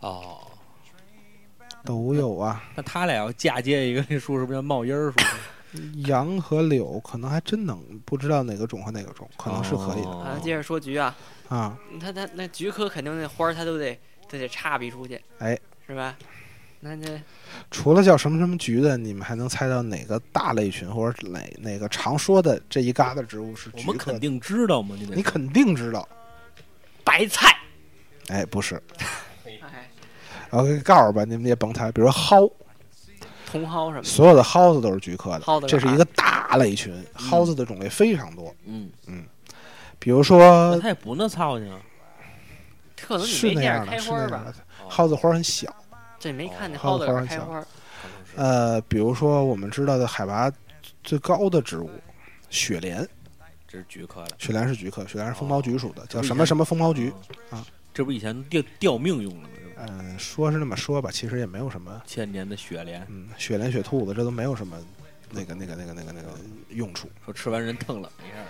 [0.00, 0.40] 哦，
[1.84, 2.62] 都有啊。
[2.74, 5.16] 那他俩要嫁接一个，那树是不是叫冒烟儿树？
[6.06, 11.16] 杨和柳可能还真能不知道哪个种和哪个种，可能是可以的哦啊，接着说菊啊，
[11.48, 11.78] 啊。
[11.98, 16.14] 他他那菊科肯定那花儿它都得都得插比出去，哎，是吧？
[16.84, 17.18] 那这
[17.70, 23.92] 除了叫什么什么菊的，你们还能猜到哪个大类群或者哪哪个常说的这一疙瘩植物是我菊科的？
[23.92, 26.06] 们肯定知道嘛，你得你肯定知道。
[27.04, 27.56] 白菜，
[28.28, 29.06] 哎，不是，哎，
[30.52, 32.52] 我给告诉吧，你们也甭猜，比如说蒿，
[33.50, 38.54] 茼蒿什么，所有的蒿子都是菊科的蒿子，这是一个大类群，蒿子的种类非常多。
[38.66, 39.24] 嗯嗯，
[39.98, 41.80] 比如说它，也不那操心啊。
[43.00, 44.22] 可能是没见着那样的，开花吧？
[44.22, 44.54] 是那样的。
[44.90, 45.74] 蒿子花很小，
[46.20, 47.64] 这没看见蒿子子花很小
[48.36, 50.52] 呃，比如说我们知道的海拔
[51.02, 51.90] 最高的植物
[52.50, 53.08] 雪莲，
[53.66, 57.10] 这是菊科的，雪莲是菊科，雪莲是风毛菊属的，叫什么什么风毛菊。
[57.50, 59.48] 哦这不以前吊吊命用的吗？
[59.88, 64.76] 嗯，说是那么说吧，其实也没有什么，千年的雪莲，嗯，雪莲、雪兔子这都没有什么
[65.30, 66.28] 那个、那个、那个、那个、那个
[66.70, 67.10] 用处。
[67.24, 68.44] 说吃完人疼了一下。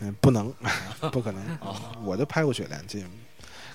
[0.00, 0.52] 嗯，不能，
[1.12, 1.42] 不可能。
[1.60, 3.02] 哦我就拍过雪莲，这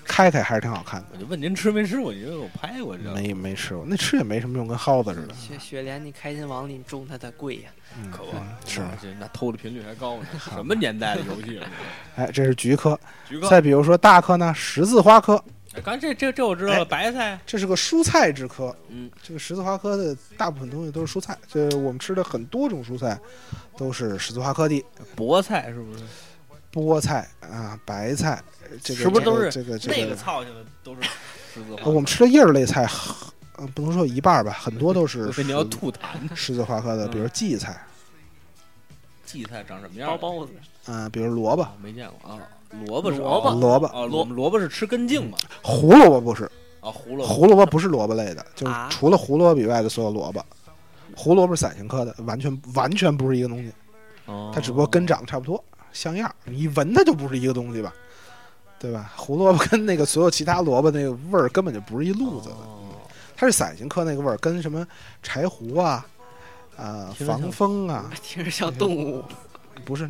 [0.04, 1.06] 开开还是挺好看的。
[1.12, 2.12] 我就问您吃没吃过？
[2.12, 5.34] 因为我拍过，这没没吃过，那吃也没什么用，跟耗子似的。
[5.34, 7.70] 雪雪莲，你开心网里你种它它贵呀。
[7.98, 8.80] 嗯，可不嗯是。
[9.00, 10.26] 这那偷的频率还高呢。
[10.38, 11.66] 什么年代的游戏了？
[12.16, 12.98] 哎，这是菊科。
[13.28, 13.48] 菊科。
[13.48, 15.44] 再比如说大科呢，十字花科，哎
[15.80, 17.38] 刚才这这这我知道了，白菜。
[17.46, 18.74] 这是个蔬菜之科。
[18.88, 23.18] 嗯，这个十字花科的大部分东西都是蔬菜，这我们吃的很多种蔬菜
[23.76, 24.84] 都是十字花科的。
[25.16, 26.04] 菠菜是不是？
[26.72, 28.42] 菠菜啊，白菜，
[28.82, 31.02] 这个是不是都是这个这个那这个操性的都是
[31.54, 31.82] 十字花。
[31.82, 32.88] 呃我们吃的叶儿类菜，
[33.56, 35.98] 呃，不能说有一半儿吧，很多都是 你要吐痰。
[36.34, 37.84] 十字花科的，比如荠菜，
[39.26, 40.08] 荠菜长什么样？
[40.10, 40.52] 包包子，
[40.86, 42.38] 嗯，比如萝卜啊，没见过啊。
[42.86, 45.36] 萝卜是萝卜哦萝卜哦，萝萝卜是吃根茎嘛？
[45.62, 46.44] 胡萝卜不是，
[46.80, 47.34] 啊，胡萝卜。
[47.34, 50.44] 胡萝卜不是萝卜类的，就是啊除了胡萝卜以外的所有萝卜。
[51.14, 53.70] 胡萝卜是伞形科的，完全完全不是一个东西，
[54.26, 55.62] 哦它只不过根长得差不多，
[55.92, 56.34] 像样儿。
[56.44, 57.92] 你一闻它就不是一个东西吧，
[58.78, 59.12] 对吧？
[59.16, 62.54] 胡萝卜跟那个所有其他萝卜那个味儿根本就不是一路子的。
[62.54, 62.78] 哦
[63.34, 64.86] 它是伞形科那个味儿，跟什么
[65.20, 66.06] 柴胡啊、
[66.76, 69.20] 啊、防风啊， 听着像动物。
[69.84, 70.04] 不是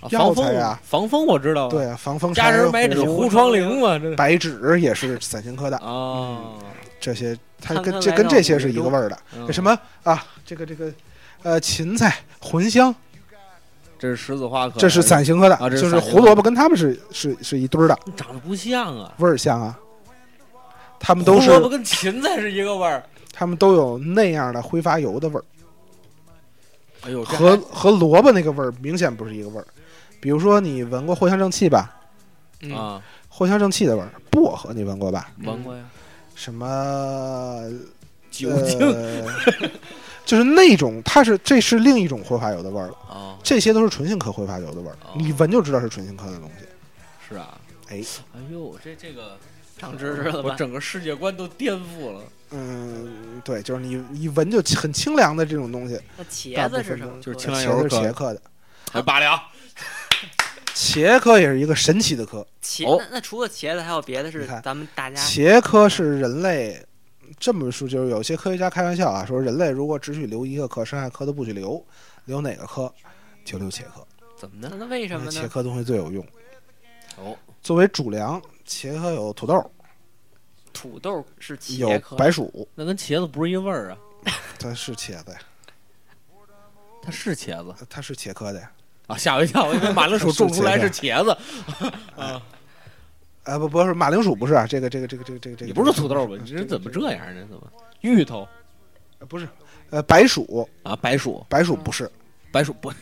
[0.00, 6.54] 啊药防风材呀防风我知道。，对啊，防风家柴人买纸糊窗棂嘛，这白芷也是伞形科的，啊。
[7.00, 9.52] 这些它跟这跟这些是一个味儿的。
[9.52, 9.62] 什？
[9.62, 10.24] 么啊？
[10.44, 10.92] 这个这个
[11.44, 12.92] 呃，芹菜、茴香，
[13.98, 19.14] 这是十字花科，这是伞形科的，啊这是就是胡萝卜跟它们是是是一堆儿的，长得不像啊。
[19.18, 19.78] 味儿像啊。
[20.98, 23.00] 它们都是胡萝卜跟芹菜是一个味儿。
[23.32, 25.44] 它们都有那样的挥发油的味儿，
[27.08, 29.66] 哎呦，和和萝卜那个味儿明显不是一个味儿。
[30.20, 31.96] 比如说你闻过藿香正气吧？
[32.60, 33.02] 嗯，啊，
[33.32, 35.30] 藿香正气的味儿，薄荷你闻过吧？
[35.42, 35.84] 闻过呀。
[36.34, 37.62] 什么
[38.30, 39.24] 酒精呃
[40.26, 42.92] 就是那种，它是这是另一种挥发油的味儿了。
[43.08, 46.66] 啊，这些都是纯性科挥发油的味儿，哦你闻就知道是纯性科的东西。
[47.26, 47.58] 是啊。
[47.88, 48.04] 哎，
[48.34, 49.38] 哎呦，这这个
[49.78, 50.50] 长知识了吧？
[50.50, 52.20] 我整个世界观都颠覆了。
[52.50, 57.20] 嗯，对，就是你一闻就很清凉的这种东西，那茄子是什么？
[57.20, 58.42] 就是清凉茄子是茄科的，
[58.92, 59.42] 哎，罢了。
[60.74, 62.46] 茄科也是一个神奇的科。
[62.62, 66.80] 茄，哦那那除了茄子还有别的是咱们大家茄科是人类
[67.38, 71.84] 这么说，就是有些科学家开玩笑啊，说人类如果只许留一个科，剩下科都不许留，
[72.26, 72.92] 留哪个科
[73.44, 74.68] 就留茄科，怎么呢？
[74.70, 75.32] 那那为什么呢？
[75.32, 76.24] 茄科东西最有用。
[77.16, 79.70] 哦，作为主粮，茄科有土豆，
[80.72, 83.98] 土豆是有茄科，白薯，那跟茄子不是一味儿啊。
[84.58, 85.38] 它是茄子呀，
[87.02, 88.70] 它是茄子它是茄科的呀。
[89.06, 89.64] 啊，吓我一跳！
[89.64, 91.30] 我以为马铃薯种出来是茄子
[92.16, 92.42] 啊。
[93.44, 96.36] 啊不不是马铃薯不是啊，这个这个这个这个这个这个你不是土豆吧？
[96.42, 97.46] 你这怎么这样呢？
[97.48, 98.46] 怎么芋头
[99.20, 99.48] 呃不是，
[99.90, 100.94] 呃白薯啊？
[100.94, 102.10] 白薯，白薯不是，
[102.52, 102.92] 白薯不，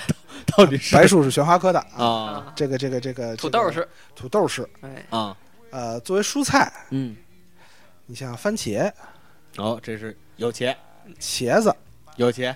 [0.54, 2.04] 到底是白薯是玄花科的啊。
[2.04, 5.34] 啊这个这个这个土豆是，土豆是，哎，啊？
[5.74, 7.16] 呃作为蔬菜，嗯，
[8.06, 8.92] 你像番茄、
[9.56, 10.72] 哦，这是有茄
[11.18, 11.74] 茄子。
[12.14, 12.54] 有茄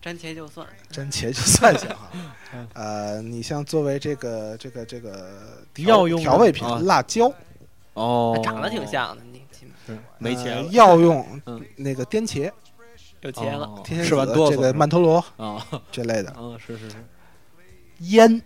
[0.00, 2.10] 沾茄就算，沾茄就算行哈。
[2.54, 2.68] 嗯。
[2.72, 7.30] 呃，你像作为这个这个这个调药用的调味品啊，辣椒，
[7.92, 9.42] 哦，长得挺像的，你
[10.16, 11.62] 没茄药用嗯。
[11.76, 12.50] 那个颠茄、
[13.20, 16.96] 有茄子，哦天仙吃完子这个曼陀罗啊这类的， 嗯，是是是，
[17.98, 18.40] 烟。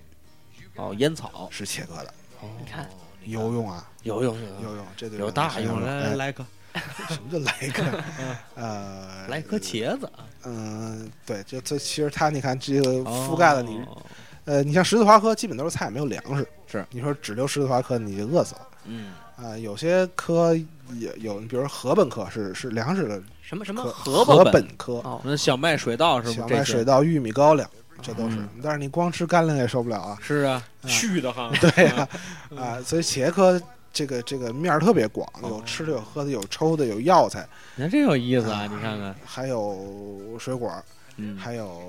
[0.75, 2.13] 哦，烟草，是茄科的，
[2.59, 2.89] 你看
[3.27, 6.45] 有用啊，有用有有用，这对有大用，来来来，来个
[7.09, 8.05] 什么叫来一个？
[8.57, 10.11] 呃，来颗茄子，
[10.45, 14.03] 嗯，对，就这其实它你看这个覆盖了你，哦
[14.45, 16.47] 呃，你像十字花科基本都是菜，没有粮食。
[16.67, 20.55] 是，你说只留十字花科，你就饿死了嗯，啊、有些科
[20.95, 25.03] 也有，比如说禾本科是是粮食的什么什么禾本本科，
[25.37, 26.49] 小麦水稻是不是小？
[26.49, 27.69] 麦水稻、玉米、高粱，
[28.01, 28.37] 这都是。
[28.37, 30.19] 嗯但是你光吃干粮也受不了啊。
[30.23, 32.09] 是啊，啊续的哈， 对呀、
[32.57, 33.61] 啊，所以茄科
[33.93, 38.63] 这个这个面儿特别广，有哦吃的，有喝的，有抽的，有药材，你看这有意思啊！
[38.63, 40.73] 你看看，还有水果，
[41.17, 41.83] 嗯，还有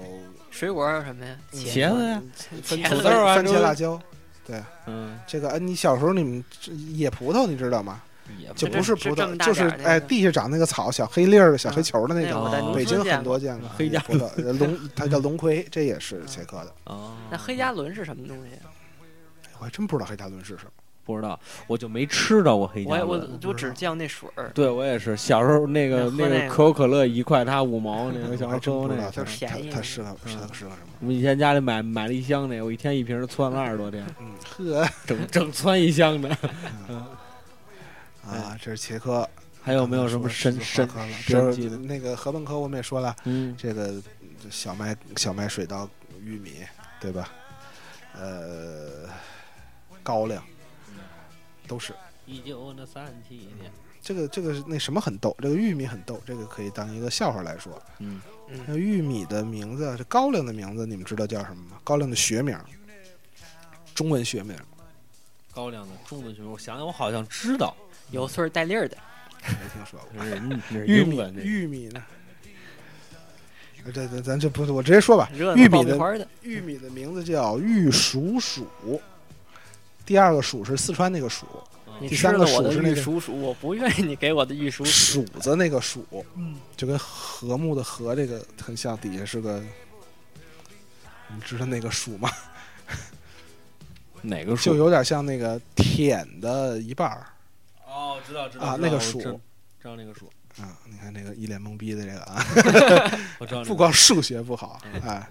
[0.52, 1.36] 水果有什么呀？
[1.54, 2.22] 茄子呀，
[2.62, 4.00] 茄子土豆啊番茄辣椒。
[4.46, 8.02] 对嗯，这个，哎，你小时候你们吃野葡萄你知道吗？
[8.38, 12.74] 也就不是葡萄，就是哎地下长那个草，小黑粒儿的、小黑球的那种。
[12.74, 13.04] 北京。
[13.04, 16.74] 很多见过黑加野葡萄，它叫龙葵，这也是茄科的。
[16.86, 18.52] 哦，那黑加仑是什么东西？
[19.60, 20.72] 我还真不知道黑加仑是什么。
[21.06, 23.22] 不知道，我就没吃到过黑我也我。
[23.46, 29.02] 我只见过那水儿，对我也是，小时候那个那个个可口可乐一块，它五毛那个小我还时候喝那个。
[29.02, 30.72] 真不知道它就是便宜它它适合适合什么？
[31.02, 36.30] 我们以前家里买买了一箱那个，我一天一瓶，窜了二十多天，嗯，呵 整整窜一箱的。
[38.26, 39.28] 啊，这是茄科。
[39.62, 41.08] 还有没有什么神神神科了？
[41.26, 41.78] 比如神奇的？
[41.78, 43.94] 那个禾本科，我们也说了，嗯，这个
[44.50, 45.88] 小麦、小麦、水稻、
[46.22, 46.52] 玉米，
[47.00, 47.30] 对吧？
[48.14, 49.08] 呃，
[50.04, 50.44] 高粱
[51.68, 51.94] 都是。
[52.26, 53.72] 一九的三七年。
[54.02, 57.82] 这个这个那什么很逗，这个玉米很逗，这个可以当一个笑话来说。
[58.00, 58.22] 嗯，
[58.68, 61.80] 那玉米的名字，这高粱的名字，你们知道叫什么吗？
[61.86, 62.58] 高粱的学名，
[63.96, 64.58] 中文学名
[65.54, 67.76] 高粱的中文学名，我想想，我好像知道。
[68.12, 68.98] 有穗儿带粒儿的，
[69.42, 70.26] 没听说过。
[70.86, 72.04] 玉米英文，那玉米呢？
[73.86, 75.30] 呃这这咱这不是，我直接说吧。
[75.34, 78.66] 玉米的的，玉米的名字叫玉蜀黍，
[80.06, 81.46] 第二个鼠是四川那个鼠，
[82.02, 85.24] 第三个吃了我的黍是那个玉蜀黍，我不愿意你给我的玉鼠鼠。
[85.40, 86.04] 子那个黍，
[86.76, 89.64] 就跟和睦的和这个很像，底下是个，
[91.34, 92.30] 你知道那个鼠吗？
[94.22, 97.28] 哪个鼠就有点像那个舔的一半儿。
[97.86, 99.26] 哦，知道知道啊，那个鼠知
[99.82, 102.46] 知道那个鼠，啊，你看那个一脸懵逼的这个啊，
[103.40, 103.66] 我知道那个。
[103.72, 105.30] 不光数学不好，哎，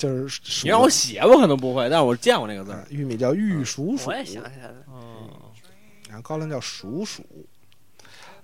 [0.00, 5.52] 就是你让我写，我可能不会，但是我见过那个字玉米叫玉蜀黍，我也想起来了，哦，
[6.08, 7.20] 然后高粱叫蜀黍。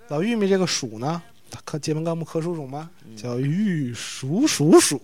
[0.07, 5.01] 老玉米这个黍呢，它课界门纲目科属种嘛，嗯叫玉蜀黍属。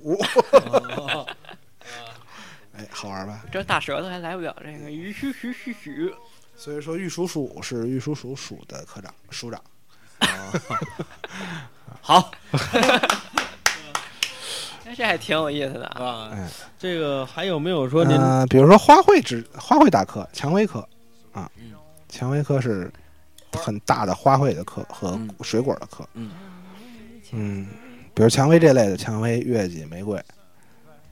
[0.95, 1.27] 哦
[2.77, 3.43] 哎，好玩吧？
[3.51, 6.13] 这大舌头还来不了这个玉蜀黍黍黍。
[6.55, 9.59] 所以说玉蜀黍是玉蜀黍属的科长署长。
[11.99, 12.31] 好
[14.93, 16.31] 哎，这还挺有意思的啊。
[16.77, 20.79] 这个还有没有说您嗯、比如说花卉之花卉大科，蔷薇科
[21.31, 21.71] 啊嗯，
[22.09, 22.91] 蔷薇科是
[23.53, 26.07] 很大的花卉的科和嗯水果的科。
[26.13, 26.31] 嗯
[27.31, 27.67] 嗯，
[28.13, 30.21] 比如蔷薇这类的，蔷薇、月季、玫瑰。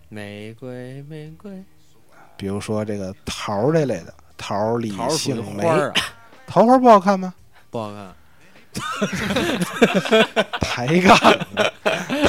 [0.10, 1.64] 玫瑰玫瑰
[2.38, 5.64] 比如说这个桃这类的，桃、李杏、梅
[6.46, 7.34] 桃花不好看吗？
[7.72, 8.14] 不好看。
[10.62, 11.18] 抬杠，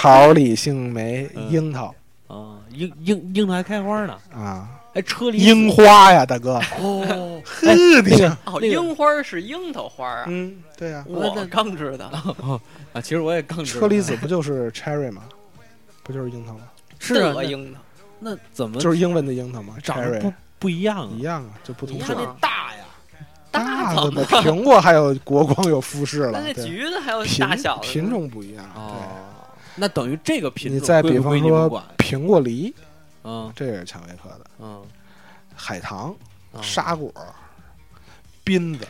[0.02, 1.48] 桃、李杏、梅、嗯。
[1.48, 1.94] 樱桃。
[2.26, 12.06] 啊，樱樱樱桃还开花呢，啊，哎，车厘樱花呀，大哥，哦， 呵，你这，哦，樱花是樱桃花啊，嗯，对呀，我那刚知道。
[12.92, 13.80] 啊，其实我也刚知道。
[13.80, 15.22] 车厘子不就是 cherry 吗？
[16.02, 16.62] 不就是樱桃吗？
[16.98, 17.78] 是啊，樱桃，
[18.18, 19.76] 那怎么就是英文的樱桃吗？
[19.84, 21.10] 长得不？cherry 不一样啊。
[21.16, 21.20] 一？
[21.20, 22.18] 样啊，就不同种一样。
[22.18, 22.84] 它那大呀，
[23.52, 26.64] 大大的呢，苹果还有国光有富士了，那对。
[26.64, 28.64] 橘子还有大小的品种不一样。
[28.74, 28.96] 哦，
[29.74, 31.84] 那等于这个品种你再比方说？
[31.98, 32.74] 苹果梨，
[33.24, 34.84] 嗯这也是蔷薇科的，嗯，
[35.54, 36.14] 海棠、
[36.52, 37.12] 嗯沙果、
[38.44, 38.86] 槟子。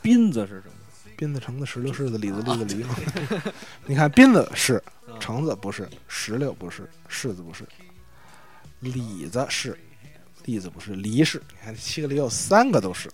[0.00, 0.74] 槟子是什么？
[1.16, 2.94] 槟子、橙子、石榴、柿子、李子、栗子、梨嘛。
[3.86, 7.64] 你看，槟子是，嗯橙子不是，石榴不是，柿子不是，
[8.80, 9.78] 李子是，
[10.44, 11.42] 栗子不是，梨是。
[11.50, 13.10] 你看七个里有三个都是，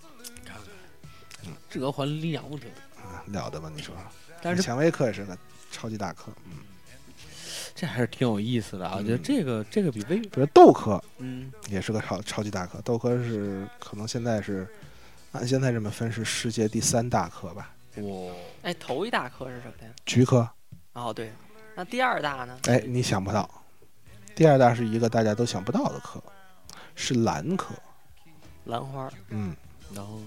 [1.69, 2.67] 这还了得？
[3.01, 3.71] 啊，了得吧？
[3.73, 3.95] 你说，
[4.41, 5.37] 但是蔷薇科也是个
[5.71, 6.57] 超级大颗，嗯，
[7.73, 8.95] 这还是挺有意思的啊！
[8.97, 14.67] 我嗯觉得这个这个比微比如豆科嗯也是个超超级大科，豆科是可能现在是
[15.31, 19.91] 按现在这么分是世界第三大科吧，哇哎，头一大科是什么呀？
[20.05, 20.47] 菊科。
[20.93, 21.31] 哦，对，
[21.75, 22.59] 那第二大呢？
[22.63, 23.49] 哎，你想不到，
[24.35, 26.21] 第二大是一个大家都想不到的科，
[26.95, 27.73] 是兰科。
[28.65, 29.09] 兰花。
[29.29, 29.55] 嗯，
[29.95, 30.19] 然后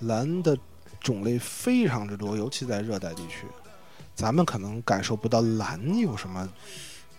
[0.00, 0.56] 兰的
[1.00, 3.46] 种类非常之多，尤其在热带地区，
[4.22, 6.48] 咱们可能感受不到蓝有什么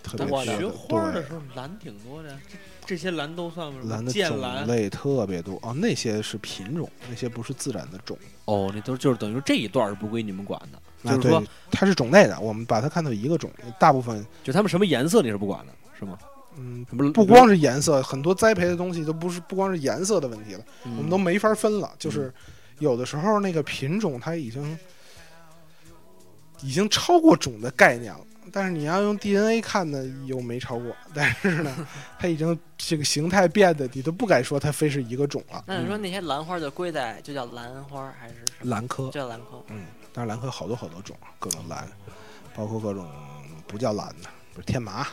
[0.02, 0.78] 特别多的学多的。
[0.88, 3.90] 对，花的时候蓝挺多的，这这些蓝都算什么？
[3.90, 8.18] 兰的种剑兰类特别多哦，那些是品种，那些不是自然的种。
[8.46, 16.18] 哦，那都就是等于这一段是不归你们管的，啊，就是说，它是种类的，我们把它看作一个种，大部分就他们什么颜色你是不管的，是吗？
[16.58, 16.86] 嗯。
[17.14, 21.92] 不光是颜色，很多栽培的东西都不是不光是颜色的问题了，我我们都没法分了。
[21.98, 22.32] 就是
[22.80, 24.78] 有的时候那个品种它已经
[26.64, 28.20] 已经超过种的概念了，
[28.52, 30.96] 但是你要用 DNA 看呢，又没超过。
[31.14, 31.88] 但是呢，
[32.18, 35.64] 它已经这个形态变的，你都不敢说它非是一个种了。
[35.68, 38.70] 那你说那些兰花就归在就叫兰花还是什么？
[38.72, 39.64] 兰科就，叫兰科。
[39.68, 41.88] 嗯，但是兰科好多好多种，各种兰，
[42.56, 43.08] 包括各种
[43.68, 45.08] 不叫兰的，比如天麻、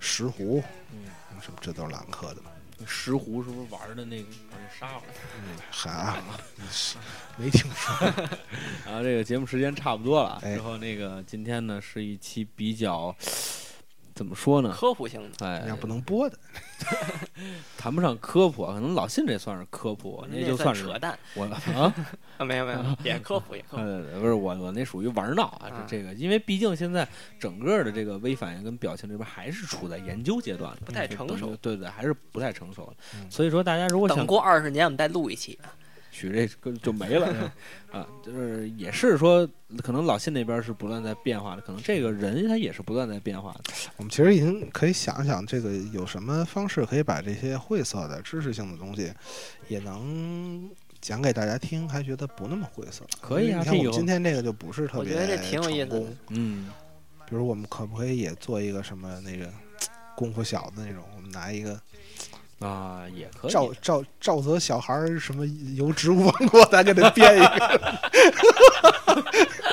[0.00, 0.62] 石斛，
[0.92, 1.04] 嗯
[1.40, 2.42] 什么这都是兰科的。
[2.86, 5.02] 石斛是不是玩的那个把人杀了？
[6.58, 7.02] 嗯，
[7.36, 7.94] 没听说。
[8.86, 13.14] 然后这个节目时间差不多了，哎之后那个今天呢是一期比较
[14.14, 14.74] 怎么说呢？
[14.78, 16.36] 科普性的，哎，那不能播的，
[17.76, 21.94] 谈不上科普啊，可能老信这算是科普，那就算是扯淡我啊，
[22.38, 22.44] 啊！
[22.44, 23.82] 没有没有，也科普也科普。
[23.82, 27.06] 呃，不是我我那属于玩闹啊，啊这这个，因为毕竟现在
[27.38, 32.92] 整个的这个微反应跟表情这边还是处在研究阶段，不太成熟嗯对对，还是不太成熟。
[33.14, 35.58] 嗯所以说，大家如果想等过二十年，我们再录一期。
[36.12, 37.52] 取这个就没了
[37.90, 39.48] 啊，就是也是说，
[39.82, 43.72] 可能老信那边是不断在变化的，可能这个人他也是不断在变化的。
[43.96, 49.10] 我们其实已经可以想想，这个有什么方式可以把这些晦涩的知识性的东西，
[49.68, 50.70] 也能
[51.00, 53.04] 讲给大家听，还觉得不那么晦涩。
[53.20, 56.68] 可以啊你看我这有们今天这个就不是特别我觉得这挺有意思的嗯，
[57.26, 59.50] 比如我们可不可以也做一个什么那个
[60.14, 61.02] 功夫小子那种？
[61.16, 61.80] 我们拿一个
[62.62, 63.50] 啊，也可以。
[63.50, 65.44] 赵赵赵泽小孩儿什么
[65.74, 67.80] 由植物王国，咱给他编一个，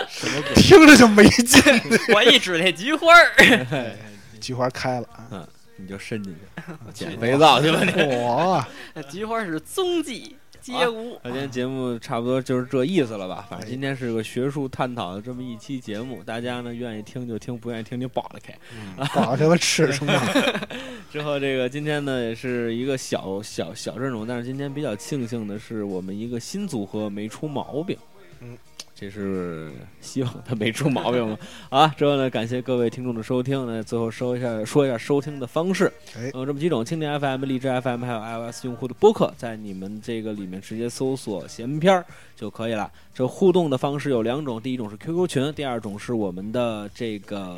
[0.09, 0.55] 什么鬼？
[0.55, 1.61] 听着就没劲。
[2.13, 3.95] 我一指那菊花儿， 哎
[4.39, 5.47] 菊花开了啊！
[5.75, 6.63] 你就伸进去
[6.93, 7.91] 捡肥皂去吧你。
[8.25, 10.35] 哇，那菊花是踪迹
[11.23, 13.47] 今天节目差不多就是这意思了吧？
[13.49, 18.53] 反正今天是个学术探讨的这么一期节目，大家呢愿意听就听，不愿意听就 bỏ 了开。
[19.15, 20.13] 扒拉开我吃什么？
[21.11, 27.97] 之后这个今天呢也是一个小小小阵容，但是今天比较庆幸的是我们一个新组合没出毛病。
[28.99, 29.71] 嗯，这是
[30.01, 31.37] 希望他没出毛病嘛？
[31.69, 35.91] 啊，之后呢感谢各位听众的收听，那最后说一下说一下收听的方式。
[36.17, 42.05] 哎呃，这么几种：蜻蜓 FM、荔枝 FM 还有 iOS 用户的播客，在你们这个里面直接搜索“闲篇儿”
[42.39, 42.89] 就可以了。
[43.13, 47.57] 这互动的方式有两种，第一种是 QQ 群，第二种是我们的这个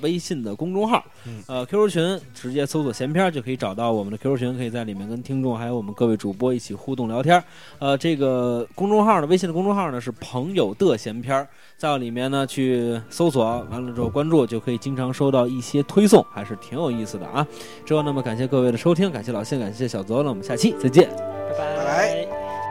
[0.00, 1.04] 微信的公众号。
[1.26, 7.42] 嗯呃，QQ 群直接搜索“闲篇儿”就可以找到我们的 QQ 群，可以在里面跟听众还有我们各位主播一起互动聊天。
[7.78, 11.46] 呃，这个公众号呢，微信的公众号呢是朋友的闲篇儿，
[11.76, 17.46] 在里面呢去搜索完了之后关注，就可以经常收到一些推送，还是挺有意思的啊。
[17.84, 21.10] 之后，那么感谢各位的收听，感谢老谢，感谢小泽，那我们下期再见。
[21.58, 22.63] 拜拜拜